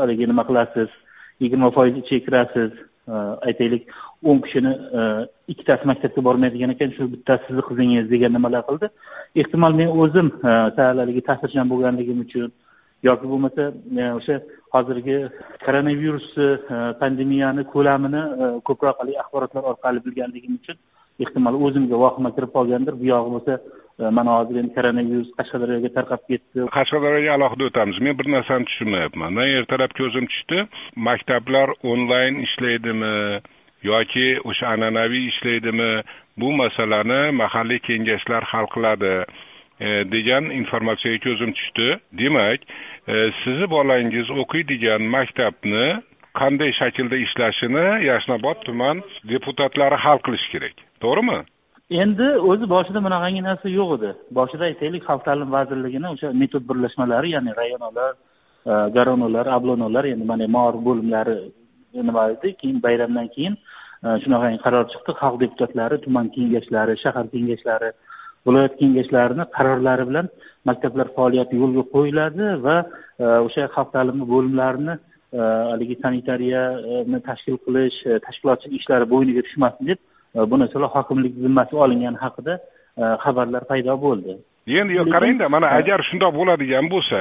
haligi 0.00 0.28
nima 0.32 0.44
qilasiz? 0.50 0.90
Yigirma 1.44 1.70
foiz 1.78 1.96
ichiga 2.02 2.24
kirasiz 2.26 2.72
Э, 3.06 3.18
aytaylik 3.46 3.84
o'n 4.26 4.40
kishini 4.42 4.70
e, 4.98 5.02
ikkitasi 5.52 5.86
maktabga 5.86 6.22
bormaydigan 6.26 6.72
ekan 6.72 6.90
shu 6.96 7.04
bittasi 7.12 7.44
sizni 7.46 7.62
qizingiz 7.68 8.08
degan 8.10 8.32
nimalar 8.34 8.64
qildi. 8.68 8.88
Ehtimol 9.42 9.76
men 9.80 9.92
o'zim 10.04 10.30
e, 10.48 10.54
sal 10.78 10.98
haligi 11.02 11.22
ta'sirchan 11.28 11.70
bo'lganligim 11.72 12.24
uchun 12.24 12.50
yoki 13.08 13.30
bo'lmasa 13.32 13.68
e, 14.00 14.08
o'sha 14.18 14.40
hozirgi 14.74 15.18
koronavirusni 15.66 16.48
pandemiyani 17.02 17.66
ko'lamini 17.74 18.22
ko'proq 18.70 18.98
haligi 19.00 19.22
axborotlar 19.24 19.70
orqali 19.72 20.04
bilganligim 20.06 20.58
uchun 20.60 20.82
ehtimol 21.24 21.58
o'zimga 21.66 21.96
vahima 22.04 22.30
kirib 22.36 22.52
qolgandir. 22.56 22.94
Buyog'i 23.02 23.32
bo'lsa 23.34 23.54
e, 24.00 24.10
mana 24.18 24.38
hozir 24.38 24.60
endi 24.62 24.74
koronavirus 24.78 25.30
qashqadaryoga 25.38 25.90
tarqab 25.96 26.22
ketdi. 26.30 26.68
Qashqadaryoga 26.78 27.32
alohida 27.36 27.68
o'tamiz. 27.70 28.00
Men 28.06 28.18
bir 28.18 28.30
narsani 28.36 28.68
tushunmayapman. 28.70 29.36
Man 29.38 29.52
ertalab 29.60 29.92
ko'zim 30.00 30.26
tushdi. 30.32 30.58
Maktablar 31.08 31.68
onlayn 31.92 32.40
ishlaydimi 32.46 33.14
yoki 33.90 34.28
o'sha 34.50 34.66
an'anaviy 34.74 35.28
ishlaydimi? 35.32 35.92
Bu 36.40 36.48
masalani 36.62 37.20
mahalliy 37.42 37.80
kengashlar 37.88 38.42
hal 38.52 38.66
qiladi 38.74 39.14
e, 39.86 39.88
degan 40.14 40.44
informatsiyaga 40.60 41.22
ko'zim 41.28 41.56
tushdi. 41.58 41.88
Demak 42.20 42.60
e, 43.12 43.14
sizni 43.42 43.66
bolangiz 43.76 44.28
o'qiydigan 44.42 45.02
maktabni 45.16 45.86
qanday 46.40 46.72
shaklda 46.80 47.16
ishlashini 47.26 47.86
yashnobod 48.10 48.58
tuman 48.66 48.96
deputatlari 49.32 49.96
hal 50.04 50.18
qilishi 50.26 50.50
kerak. 50.54 50.85
To'g'rimi? 51.04 51.38
Endi 52.02 52.26
o'zi 52.50 52.66
boshida 52.74 53.00
bunaqangi 53.06 53.42
narsa 53.46 53.70
yo'q 53.70 53.90
edi. 53.96 54.10
Boshida 54.38 54.64
aytaylik 54.70 55.04
xalq 55.08 55.22
ta'limi 55.28 55.52
vazirligini 55.56 56.08
o'sha 56.14 56.32
metod 56.42 56.64
birlashmalari 56.70 57.28
ya'ni 57.36 57.52
rayonolar 57.60 58.12
e, 58.70 58.72
garonolar 58.96 59.46
ablonolar 59.56 60.04
endi 60.12 60.24
mana 60.30 60.48
maorif 60.56 60.82
bo'limlari 60.88 61.36
nima 62.08 62.24
edi? 62.34 62.48
Keyin 62.60 62.80
bayramdan 62.86 63.28
keyin 63.36 63.54
e, 64.04 64.08
shunaqangi 64.22 64.58
qaror 64.64 64.84
chiqdi. 64.92 65.12
Xalq 65.20 65.36
deputatlari 65.44 66.00
tuman 66.06 66.26
kengashlari 66.36 66.98
shahar 67.04 67.26
kengashlari 67.34 67.90
viloyat 68.46 68.74
kengashlarini 68.80 69.44
qarorlari 69.56 70.08
bilan 70.10 70.26
maktablar 70.68 71.08
faoliyati 71.16 71.62
yo'lga 71.62 71.86
qo'yiladi 71.94 72.50
va 72.66 72.76
e, 73.22 73.24
o'sha 73.46 73.70
xalq 73.76 73.94
ta'limi 73.96 74.24
bo'limlarini 74.34 74.98
haligi 75.70 75.96
sanitariyani 76.02 77.18
tashkil 77.30 77.56
qilish 77.64 77.96
tashkilotchilik 78.26 78.78
ishlari 78.80 79.06
bo'yniga 79.14 79.42
tushmasin 79.46 79.90
deb 79.90 79.98
bu 80.50 80.58
narsalar 80.58 80.90
hokimlik 80.96 81.34
zimmasiga 81.44 81.80
olingani 81.86 82.18
haqida 82.24 82.58
xabarlar 83.24 83.62
paydo 83.70 83.94
bo'ldi. 84.06 84.36
Endi 84.80 84.94
qarangda 85.14 85.48
mana 85.48 85.68
agar 85.78 85.98
shundoq 86.08 86.32
bo'ladigan 86.40 86.86
bo'lsa 86.94 87.18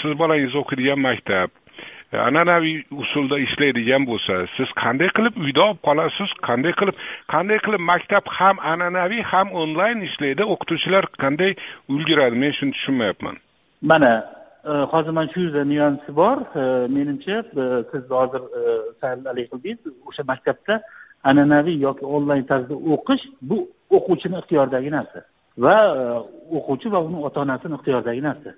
siz 0.00 0.12
bolangiz 0.20 0.54
o'qiydigan 0.60 1.00
maktab 1.08 1.50
an'anaviy 2.12 2.84
usulda 3.02 3.38
ishlaydigan 3.46 4.06
bo'lsa 4.10 4.34
siz 4.56 4.68
qanday 4.82 5.10
qilib 5.16 5.34
uyda 5.44 5.62
olib 5.68 5.80
qolasiz? 5.88 6.30
Qanday 6.48 6.72
qilib 6.80 6.96
qanday 7.32 7.58
qilib 7.66 7.82
maktab 7.90 8.24
ham 8.38 8.56
an'anaviy 8.72 9.22
ham 9.32 9.52
onlayn 9.62 10.00
ishlaydi? 10.08 10.42
O'qituvchilar 10.54 11.04
qanday 11.22 11.52
ulguradi? 11.94 12.36
Men 12.42 12.52
shuni 12.58 12.72
tushunmayapman. 12.76 13.36
Mana 13.82 14.12
e, 14.70 14.72
hozir 14.92 15.12
mana 15.18 15.32
shu 15.34 15.40
yerda 15.46 15.64
nyuansi 15.72 16.16
bor. 16.20 16.36
E, 16.62 16.64
menimcha 16.96 17.38
e, 17.62 17.64
siz 17.90 18.04
hozir 18.18 18.42
sal 19.00 19.24
haligi 19.30 19.50
qildingiz. 19.52 19.80
O'sha 20.08 20.22
maktabda 20.32 20.80
an'anaviy 21.30 21.78
yoki 21.86 22.04
onlayn 22.16 22.44
tarzda 22.50 22.74
o'qish 22.94 23.24
bu 23.48 23.58
o'quvchini 23.96 24.38
ixtiyoridagi 24.40 24.90
narsa 24.96 25.20
va 25.58 25.76
e, 26.00 26.04
o'quvchi 26.58 26.92
va 26.94 27.00
uni 27.08 27.22
ota 27.28 27.40
onasini 27.40 27.78
ixtiyoridagi 27.78 28.22
narsa. 28.28 28.52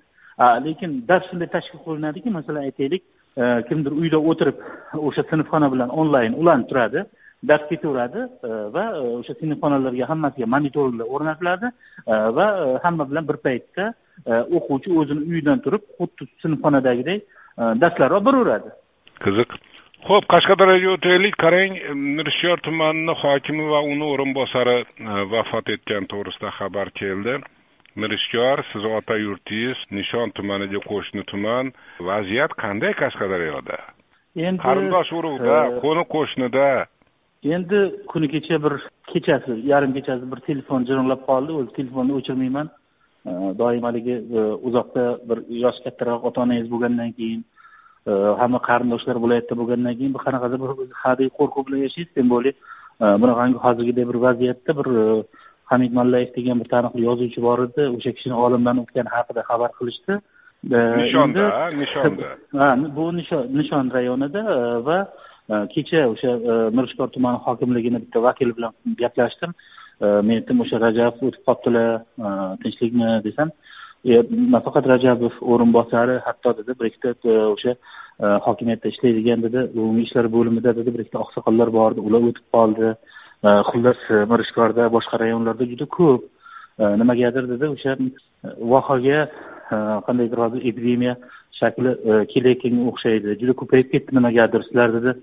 Lekin 0.65 0.91
dars 1.09 1.25
shunday 1.31 1.49
tashkil 1.55 1.81
qilinadiki 1.87 2.31
masalan 2.39 2.67
aytaylik 2.69 3.03
e, 3.37 3.45
kimdir 3.69 3.93
uyda 4.03 4.19
o'tirib 4.31 4.57
o'sha 5.07 5.23
sinfxona 5.31 5.71
bilan 5.73 5.95
onlayn 6.01 6.37
ulanib 6.43 6.69
turadi 6.71 7.05
dars 7.51 7.65
ketaveradi 7.71 8.21
e, 8.49 8.51
va 8.75 8.85
o'sha 9.21 9.35
sinfxonalarga 9.41 10.11
hammasiga 10.13 10.51
monitorlar 10.55 11.07
o'rnatiladi 11.15 11.73
va 12.39 12.47
hamma 12.85 13.11
bilan 13.11 13.29
bir 13.31 13.39
paytda 13.47 13.85
o'quvchi 14.57 14.95
o'zini 15.01 15.23
uyidan 15.33 15.65
turib 15.65 15.83
xuddi 15.99 16.31
sinfxonadagidek 16.45 17.27
darslar 17.83 18.11
olib 18.17 18.27
boraveradi 18.31 18.71
qiziq. 19.25 19.51
Ho'p 20.07 20.27
qashqadaryoga 20.31 20.95
o'taylik 20.97 21.37
qarang. 21.43 21.75
Mirishyor 22.17 22.61
tumanini 22.67 23.15
hokimi 23.23 23.65
va 23.73 23.81
uni 23.93 24.05
o'rinbosari 24.13 24.77
vafot 25.33 25.71
etgani 25.75 26.07
to'g'risida 26.13 26.53
xabar 26.59 26.91
keldi. 27.01 27.39
Mirishkor 27.99 28.63
sizni 28.73 28.93
ota 28.99 29.17
yurtingiz 29.19 29.79
nishon 29.91 30.31
tumaniga 30.37 30.81
qo'shni 30.91 31.25
tuman. 31.33 31.73
Vaziyat 32.11 32.55
qanday 32.63 32.95
qashqadaryoda? 33.03 33.79
Endi 34.37 34.63
qarindosh 34.63 35.13
urug'da 35.19 35.59
e, 35.67 35.81
qo'ni 35.83 36.05
qo'shnida. 36.15 36.69
endi 37.57 37.79
kuni 38.11 38.29
kecha 38.35 38.57
bir 38.65 38.75
kechasi 39.11 39.53
yarim 39.73 39.93
kechasi 39.99 40.31
bir 40.33 40.41
telefon 40.49 40.87
jiringlab 40.89 41.23
qoldi. 41.31 41.53
O'zi 41.61 41.75
telefonni 41.79 42.13
o'chirmayman. 42.19 42.71
E, 43.27 43.31
doim 43.61 43.83
haligi 43.89 44.17
e, 44.39 44.41
uzoqda 44.69 45.05
bir 45.29 45.39
yoshi 45.65 45.85
kattaroq 45.87 46.31
ota 46.31 46.47
onangiz 46.47 46.71
bo'lgandan 46.75 47.13
keyin 47.19 47.43
hamma 48.07 48.59
qarindoshlar 48.69 49.17
viloyatda 49.25 49.55
bo'lgandan 49.61 49.95
keyin 49.99 50.15
bir 50.15 50.23
qanaqadir 50.27 50.59
bir 50.63 50.71
hadeb 51.03 51.31
qo'rquv 51.39 51.67
bilan 51.67 51.81
yashaysiz. 51.87 52.15
Тем 52.15 52.29
более 52.29 52.55
bunaqangi 53.01 53.59
hozirgiday 53.65 54.09
bir 54.11 54.19
vaziyatda 54.27 54.73
bir 54.79 54.89
hamid 55.71 55.93
mallayev 55.99 56.35
degan 56.37 56.61
bir 56.61 56.69
taniqli 56.75 57.03
yozuvchi 57.09 57.41
bor 57.43 57.59
edi. 57.67 57.83
O'sha 57.97 58.11
kishini 58.17 58.37
olamdan 58.45 58.77
o'tgani 58.83 59.11
haqida 59.17 59.41
xabar 59.51 59.71
qilishdi. 59.79 60.13
Nishonda 61.03 61.45
nishonda. 61.81 62.27
Ha 62.61 62.69
bu 62.97 63.05
nishon 63.59 63.85
rayonida 63.97 64.43
va 64.89 64.99
kecha 65.75 66.01
o'sha 66.13 66.31
mirishkor 66.77 67.09
tumani 67.15 67.39
hokimligini 67.47 67.99
bitta 68.05 68.19
vakili 68.23 68.57
bilan 68.59 68.73
gaplashdim. 69.03 69.53
Men 70.27 70.35
aytdim 70.39 70.61
o'sha 70.65 70.77
rajabov 70.87 71.29
o'tib 71.29 71.43
qolibdilar 71.49 71.89
tinchlikmi 72.63 73.09
desam 73.27 73.49
E, 74.07 74.23
nafaqat 74.55 74.87
rajabov 74.87 75.41
o'rinbosari 75.43 76.21
hatto 76.27 76.53
dedi 76.59 76.75
bir 76.79 76.87
ikkita 76.91 77.11
e, 77.27 77.37
o'sha 77.55 77.73
e, 77.75 78.27
hokimiyatda 78.47 78.93
ishlaydigan 78.93 79.43
dedi 79.47 79.65
umumiy 79.75 80.05
ishlar 80.07 80.29
bo'limida 80.35 80.75
dedi 80.77 80.95
bir 80.95 81.03
ikkita 81.05 81.23
oqsoqollar 81.25 81.73
bor 81.79 81.97
edi 81.97 82.05
ular 82.09 82.29
o'tib 82.31 82.47
qoldi. 82.57 82.93
Xullas 83.71 84.01
mirishkorda 84.31 84.89
boshqa 84.95 85.19
rayonlarda 85.23 85.67
juda 85.73 85.87
ko'p. 85.97 86.23
Nimagadir 87.01 87.45
dedi 87.53 87.67
o'sha 87.75 87.93
vohaga 88.73 89.21
qandaydir 90.07 90.39
hozir 90.45 90.65
epidemiya 90.71 91.15
shakli 91.61 91.93
kelayotganga 92.33 92.87
o'xshaydi. 92.93 93.37
Juda 93.43 93.55
ko'payib 93.61 93.93
ketdi 93.93 94.19
nimagadir. 94.19 94.67
Sizlar 94.69 94.95
dedi 94.97 95.15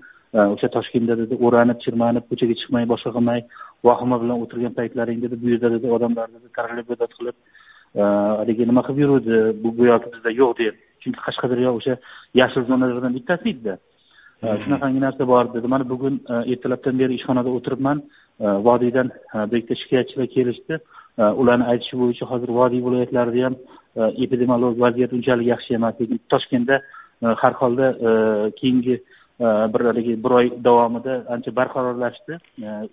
o'sha 0.54 0.68
toshkentda 0.76 1.18
dedi 1.22 1.34
o'ranib 1.48 1.78
chirmanib 1.84 2.24
ko'chaga 2.30 2.56
chiqmay 2.60 2.88
boshqa 2.92 3.12
qilmay 3.16 3.44
vahima 3.88 4.16
bilan 4.22 4.42
o'tirgan 4.44 4.74
paytlaring 4.80 5.22
dedi 5.24 5.40
bu 5.42 5.52
yerda 5.52 5.72
dedi 5.76 5.92
odamlar 5.98 6.32
dedi 6.36 6.48
taralib 6.58 6.86
qilib 7.18 7.36
haligi 7.96 8.66
nima 8.68 8.82
qilib 8.86 8.98
yuruvdi? 9.04 9.36
Bu 9.62 9.72
go'yoki 9.78 10.12
bizda 10.14 10.30
yo'q 10.40 10.52
deb. 10.60 10.74
Chunki 11.02 11.20
qashqadaryo 11.26 11.70
o'sha 11.78 11.94
yashil 12.40 12.66
zonalardan 12.70 13.14
bittasi 13.18 13.48
edida. 13.54 13.74
Shunaqangi 14.62 15.00
narsa 15.06 15.26
bor 15.32 15.44
dedi. 15.54 15.66
Mana 15.74 15.88
bugun 15.88 16.20
ertalabdan 16.52 16.98
beri 17.00 17.18
ishxonada 17.18 17.50
o'tiribman. 17.56 18.02
Vodiydan 18.66 19.08
yerda 19.34 19.74
shikoyatchilar 19.82 20.28
kelishdi. 20.36 20.74
Ularni 21.40 21.64
aytishi 21.72 21.96
bo'yicha 22.02 22.24
hozir 22.32 22.50
vodiy 22.60 22.80
viloyatlarida 22.86 23.44
ham 23.46 23.54
epidemiologik 24.24 24.80
vaziyat 24.86 25.12
unchalik 25.16 25.46
yaxshi 25.54 25.74
emas 25.78 25.94
lekin 26.00 26.18
toshkentda 26.32 26.76
har 27.42 27.54
holda 27.60 27.86
keyingi 28.60 28.96
bir 29.72 29.82
haligi 29.88 30.14
bir 30.24 30.32
oy 30.38 30.46
davomida 30.66 31.14
ancha 31.34 31.50
barqarorlashdi. 31.60 32.34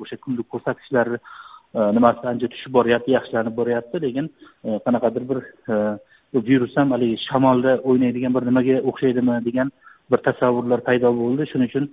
O'sha 0.01 0.15
kunlik 0.23 0.47
ko'rsatkichlari 0.53 1.17
nimasi 1.73 2.27
ancha 2.31 2.47
tushib 2.53 2.71
boryapti 2.77 3.15
yaxshilanib 3.17 3.55
boryapti 3.59 4.01
lekin 4.05 4.25
qanaqadir 4.85 5.23
bir 5.29 5.39
virus 6.49 6.73
ham 6.77 6.91
haligi 6.95 7.17
shamolda 7.27 7.71
o'ynaydigan 7.89 8.33
bir 8.35 8.43
nimaga 8.49 8.75
o'xshaydimi 8.89 9.35
degan 9.47 9.69
bir 10.11 10.19
tasavvurlar 10.27 10.79
paydo 10.87 11.09
bo'ldi. 11.21 11.43
Shuning 11.51 11.69
uchun 11.71 11.85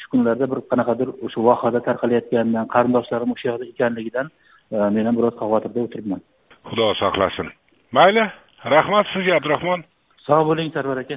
shu 0.00 0.06
kunlarda 0.12 0.46
bir 0.52 0.60
qanaqadir 0.70 1.08
o'sha 1.26 1.38
vohada 1.48 1.80
tarqalayotganidan 1.88 2.66
qarindoshlarim 2.74 3.30
o'sha 3.34 3.46
yoqda 3.50 3.66
ekanligidan 3.72 4.26
men 4.94 5.04
ham 5.08 5.16
biroz 5.18 5.34
xavotirda 5.42 5.78
o'tiribman. 5.86 6.20
Xudo 6.68 6.86
saqlasin. 7.02 7.48
Mayli 7.96 8.24
rahmat 8.74 9.06
sizga 9.14 9.32
abdurahmon. 9.38 9.80
Sog' 10.26 10.44
bo'ling 10.48 10.68
sarvar 10.76 10.98
aka 11.02 11.16